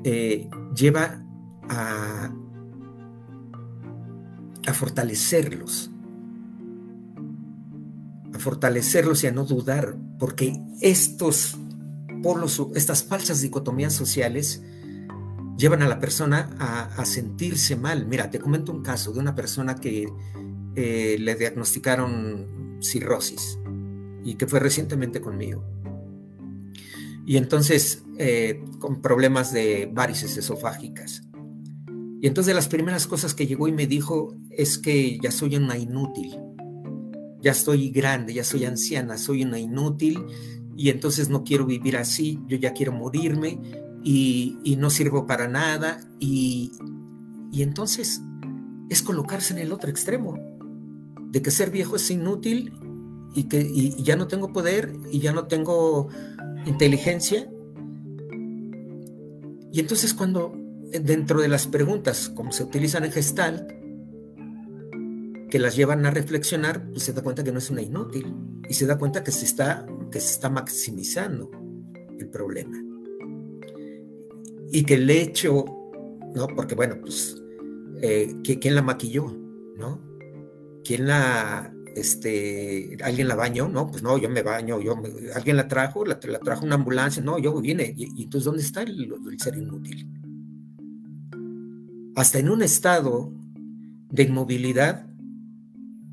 [0.04, 1.26] eh, lleva
[1.68, 2.32] a
[4.72, 5.90] fortalecerlos,
[8.40, 11.58] fortalecerlos y a no dudar, porque estos
[12.22, 14.62] polos, estas falsas dicotomías sociales
[15.58, 18.06] llevan a la persona a, sentirse mal.
[18.06, 20.08] Mira, te comento un caso de una persona que
[20.76, 23.58] eh, le diagnosticaron cirrosis
[24.24, 25.64] y que fue recientemente conmigo.
[27.26, 31.24] Y entonces, eh, con problemas de varices esofágicas.
[32.22, 35.78] Y entonces las primeras cosas que llegó y me dijo es que ya soy una
[35.78, 36.36] inútil,
[37.42, 40.26] ya estoy grande, ya soy anciana, soy una inútil
[40.76, 43.60] y entonces no quiero vivir así, yo ya quiero morirme
[44.04, 46.72] y, no sirvo para nada y,
[47.54, 48.22] entonces
[48.90, 50.38] es colocarse en el otro extremo,
[51.32, 52.74] de que ser viejo es inútil
[53.34, 56.08] y que y ya no tengo poder y ya no tengo
[56.66, 57.50] inteligencia.
[59.74, 60.54] Y entonces cuando
[60.92, 63.77] dentro de las preguntas, como se utilizan en Gestalt,
[65.50, 68.36] que las llevan a reflexionar, pues se da cuenta que no es una inútil
[68.68, 71.50] y se da cuenta que se está, que se está maximizando
[72.20, 72.78] el problema.
[74.72, 75.66] Y que el hecho,
[76.36, 76.48] ¿no?
[76.48, 77.42] Porque bueno, pues,
[78.02, 79.26] eh, ¿quién la maquilló?
[79.78, 80.02] ¿No?
[80.84, 83.70] ¿Quién la, este, alguien la bañó?
[83.70, 84.96] No, pues no, yo me baño, yo
[85.34, 87.94] alguien la trajo, la, trajo una ambulancia, no, yo vine.
[87.96, 90.10] Y, entonces, ¿dónde está el ser inútil?
[92.16, 93.32] Hasta en un estado
[94.10, 95.07] de inmovilidad,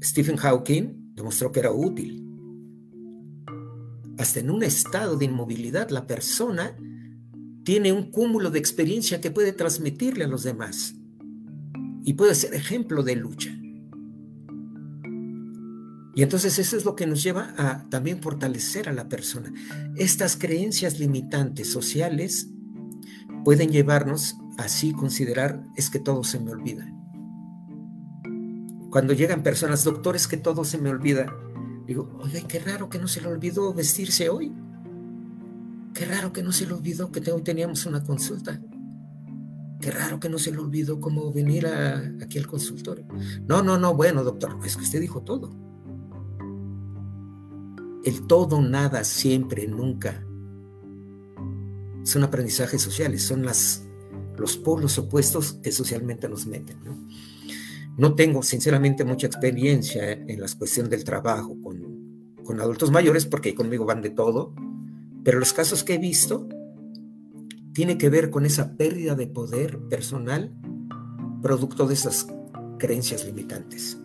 [0.05, 2.20] Stephen Hawking demostró que era útil.
[4.18, 6.76] Hasta en un estado de inmovilidad, la persona
[7.64, 10.94] tiene un cúmulo de experiencia que puede transmitirle a los demás
[12.05, 13.50] y puede ser ejemplo de lucha.
[16.16, 19.52] Y entonces eso es lo que nos lleva a también fortalecer a la persona.
[19.96, 22.50] Estas creencias limitantes sociales
[23.42, 26.86] pueden llevarnos así considerar es que todo se me olvida.
[28.95, 31.26] Cuando llegan personas, doctores, que todo se me olvida,
[31.84, 34.53] digo, oye, qué raro que no se le olvidó vestirse hoy.
[35.92, 38.61] Qué raro que no se le olvidó que hoy teníamos una consulta.
[39.80, 43.05] Qué raro que no se le olvidó cómo venir aquí al consultorio.
[43.49, 45.51] No, no, no, bueno, doctor, es que usted dijo todo.
[48.05, 50.24] El todo, nada, siempre, nunca.
[52.05, 56.78] Son aprendizajes sociales, son los polos opuestos que socialmente nos meten.
[56.84, 57.09] ¿no?
[58.14, 63.84] Tengo, sinceramente, mucha experiencia en la cuestión del trabajo con, con adultos mayores, porque conmigo
[63.84, 64.55] van de todo,
[65.22, 66.49] pero los casos que he visto
[67.72, 70.53] tiene que ver con esa pérdida de poder personal
[71.42, 72.26] producto de esas
[72.78, 73.99] creencias limitantes.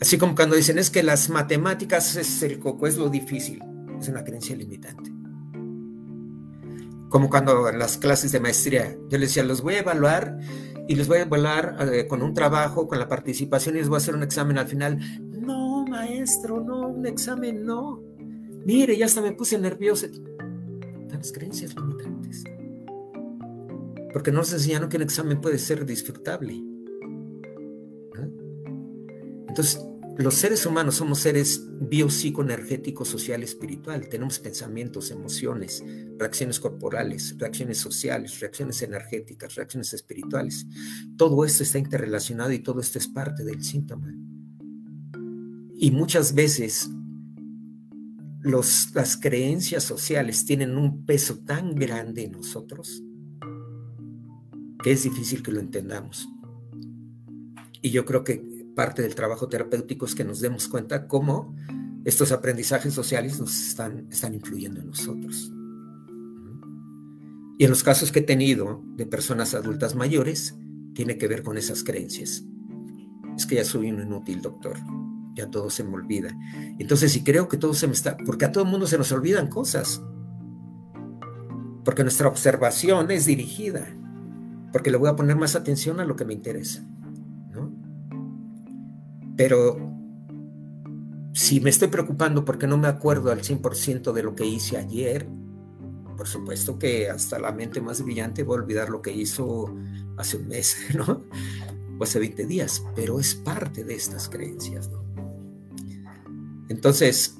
[0.00, 3.60] Así como cuando dicen es que las matemáticas es el coco, es lo difícil,
[4.00, 5.18] es una creencia limitante
[7.08, 10.38] como cuando en las clases de maestría yo les decía, los voy a evaluar
[10.88, 13.96] y les voy a evaluar eh, con un trabajo, con la participación y les voy
[13.96, 14.98] a hacer un examen al final.
[15.20, 18.02] No, maestro, no, un examen no.
[18.64, 20.06] Mire, ya hasta me puse nervioso.
[21.10, 22.42] Las creencias limitantes.
[24.12, 26.54] Porque nos enseñaron que un examen puede ser disfrutable.
[29.48, 29.87] Entonces,
[30.18, 34.08] los seres humanos somos seres biopsicoenergético, social, espiritual.
[34.08, 35.80] Tenemos pensamientos, emociones,
[36.18, 40.66] reacciones corporales, reacciones sociales, reacciones energéticas, reacciones espirituales.
[41.16, 44.12] Todo esto está interrelacionado y todo esto es parte del síntoma.
[45.76, 46.90] Y muchas veces
[48.42, 53.04] las creencias sociales tienen un peso tan grande en nosotros
[54.82, 56.28] que es difícil que lo entendamos.
[57.82, 61.52] Y yo creo que parte del trabajo terapéutico es que nos demos cuenta cómo
[62.04, 65.52] estos aprendizajes sociales nos están, están influyendo en nosotros.
[67.58, 70.54] Y en los casos que he tenido de personas adultas mayores,
[70.94, 72.44] tiene que ver con esas creencias.
[73.36, 74.76] Es que ya soy un inútil, doctor.
[75.34, 76.30] Ya todo se me olvida.
[76.78, 78.16] Entonces, si creo que todo se me está...
[78.18, 80.00] Porque a todo el mundo se nos olvidan cosas.
[81.84, 83.88] Porque nuestra observación es dirigida.
[84.72, 86.88] Porque le voy a poner más atención a lo que me interesa.
[89.38, 89.78] Pero
[91.32, 95.28] si me estoy preocupando porque no me acuerdo al 100% de lo que hice ayer,
[96.16, 99.72] por supuesto que hasta la mente más brillante va a olvidar lo que hizo
[100.16, 101.22] hace un mes, ¿no?
[102.00, 104.90] o hace 20 días, pero es parte de estas creencias.
[104.90, 105.04] ¿no?
[106.68, 107.36] Entonces,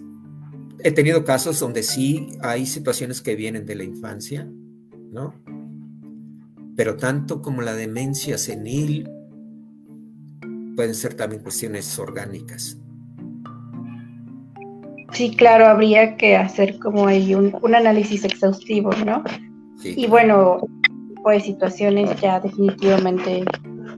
[0.85, 4.49] he tenido casos donde sí hay situaciones que vienen de la infancia,
[5.11, 5.35] ¿no?
[6.77, 9.11] Pero tanto como la demencia senil
[10.79, 12.79] pueden ser también cuestiones orgánicas.
[15.11, 19.25] Sí, claro, habría que hacer como ahí un, análisis exhaustivo, ¿no?
[19.83, 20.61] Y bueno,
[21.25, 23.45] pues situaciones ya definitivamente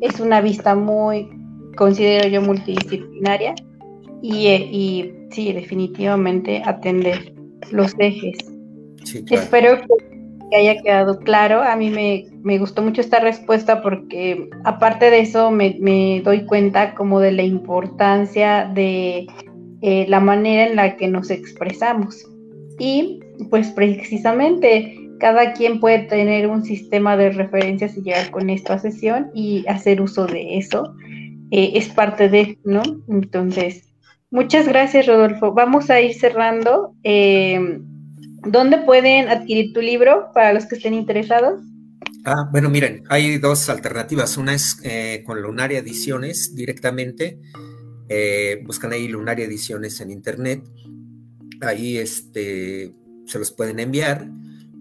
[0.01, 1.29] es una vista muy,
[1.77, 3.55] considero yo, multidisciplinaria
[4.23, 7.35] y, y sí, definitivamente atender
[7.73, 8.39] los ejes.
[9.31, 10.10] Espero que
[10.57, 11.63] haya quedado claro.
[11.63, 17.21] A mí me, gustó mucho esta respuesta porque aparte de eso me, doy cuenta como
[17.21, 19.27] de la importancia de
[19.83, 22.25] eh, la manera en la que nos expresamos.
[22.79, 23.21] Y
[23.51, 29.31] pues precisamente cada quien puede tener un sistema de referencias y llegar con esta sesión
[29.35, 30.95] y hacer uso de eso.
[31.51, 32.83] Eh, es parte de, ¿no?
[33.09, 33.91] Entonces,
[34.33, 35.53] Muchas gracias, Rodolfo.
[35.53, 36.95] Vamos a ir cerrando.
[37.03, 37.81] Eh,
[38.45, 41.61] ¿Dónde pueden adquirir tu libro para los que estén interesados?
[42.25, 44.37] Ah, bueno, miren, hay dos alternativas.
[44.37, 47.41] Una es eh, con Lunaria Ediciones directamente.
[48.09, 50.63] Eh, buscan ahí Lunaria Ediciones en internet.
[51.61, 52.95] Ahí este,
[53.27, 54.29] se los pueden enviar.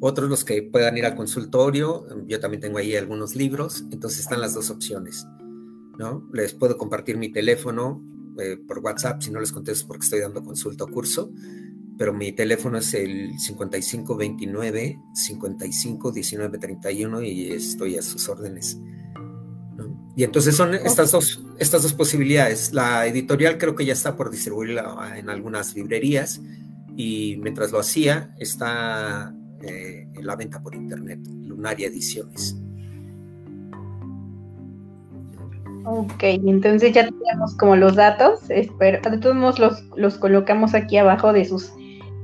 [0.01, 2.07] Otros los que puedan ir al consultorio.
[2.27, 3.85] Yo también tengo ahí algunos libros.
[3.91, 5.25] Entonces están las dos opciones.
[5.97, 6.27] ¿no?
[6.33, 8.01] Les puedo compartir mi teléfono
[8.39, 11.31] eh, por WhatsApp si no les contesto porque estoy dando consulta o curso,
[11.99, 18.79] pero mi teléfono es el 5529 55 19 31 y estoy a sus órdenes.
[20.15, 22.71] Y entonces son estas dos, estas dos posibilidades.
[22.71, 26.41] La editorial creo que ya está por distribuirla en algunas librerías
[26.95, 32.55] y mientras lo hacía está eh, en la venta por internet, Lunaria Ediciones.
[35.83, 38.39] Ok, entonces ya tenemos como los datos.
[38.47, 41.73] Espero, de todos modos los, los colocamos aquí abajo de sus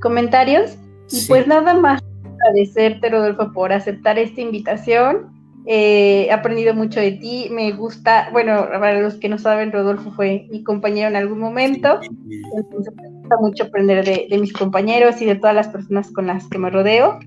[0.01, 0.77] comentarios.
[1.11, 5.33] Y pues nada más agradecerte, Rodolfo, por aceptar esta invitación.
[5.67, 7.47] Eh, he aprendido mucho de ti.
[7.51, 11.99] Me gusta, bueno, para los que no saben, Rodolfo fue mi compañero en algún momento.
[12.01, 16.27] Entonces me gusta mucho aprender de, de mis compañeros y de todas las personas con
[16.27, 17.19] las que me rodeo.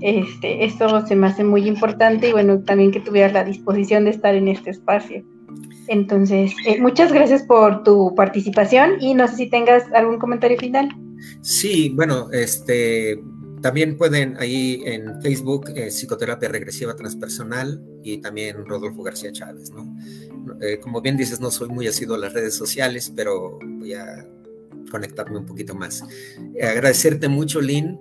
[0.00, 4.10] Este, esto se me hace muy importante y bueno, también que tuvieras la disposición de
[4.10, 5.24] estar en este espacio.
[5.88, 10.88] Entonces, eh, muchas gracias por tu participación y no sé si tengas algún comentario final.
[11.40, 13.22] Sí, bueno, este
[13.60, 19.96] también pueden ahí en Facebook eh, Psicoterapia Regresiva Transpersonal y también Rodolfo García Chávez, ¿no?
[20.60, 24.28] Eh, como bien dices, no soy muy asiduo a las redes sociales, pero voy a
[24.90, 26.04] conectarme un poquito más.
[26.60, 27.98] agradecerte mucho, Lynn.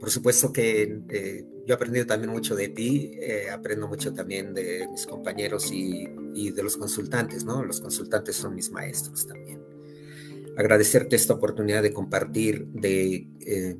[0.00, 4.88] por supuesto que yo he aprendido también mucho de ti, eh, aprendo mucho también de
[4.90, 7.62] mis compañeros y, de los consultantes, ¿no?
[7.62, 9.60] Los consultantes son mis maestros también.
[10.60, 13.78] Agradecerte esta oportunidad de compartir, de eh,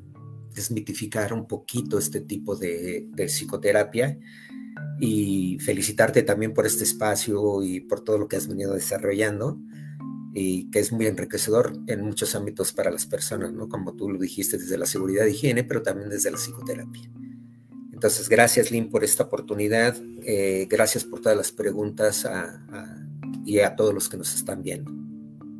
[0.55, 4.17] desmitificar un poquito este tipo de, de psicoterapia
[4.99, 9.59] y felicitarte también por este espacio y por todo lo que has venido desarrollando
[10.33, 13.69] y que es muy enriquecedor en muchos ámbitos para las personas, ¿no?
[13.69, 17.11] Como tú lo dijiste, desde la seguridad de higiene, pero también desde la psicoterapia.
[17.93, 19.95] Entonces, gracias, Lynn, por esta oportunidad.
[20.23, 22.27] Eh, gracias por todas las preguntas
[23.45, 25.00] y a todos los que nos están viendo.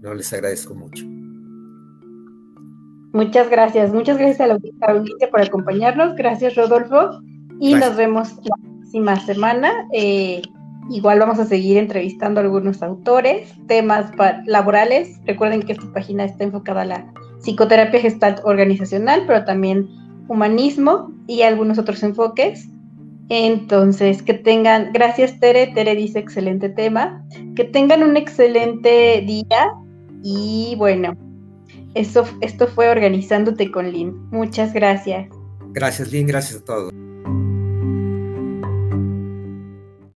[0.01, 1.05] No les agradezco mucho.
[3.13, 3.93] Muchas gracias.
[3.93, 6.15] Muchas gracias a la audiencia por acompañarnos.
[6.15, 7.21] Gracias, Rodolfo.
[7.59, 9.87] Y nos vemos la próxima semana.
[9.93, 10.41] Eh,
[10.89, 14.11] igual vamos a seguir entrevistando a algunos autores, temas
[14.45, 15.19] laborales.
[15.25, 19.87] Recuerden que esta página está enfocada a la psicoterapia gestal organizacional, pero también
[20.27, 22.69] humanismo y algunos otros enfoques.
[23.29, 27.23] Entonces, que tengan, gracias Tere, Tere dice excelente tema,
[27.55, 29.71] que tengan un excelente día
[30.23, 31.15] y bueno,
[31.93, 34.29] esto, esto fue Organizándote con Lynn.
[34.29, 35.27] Muchas gracias.
[35.73, 36.93] Gracias Lynn, gracias a todos.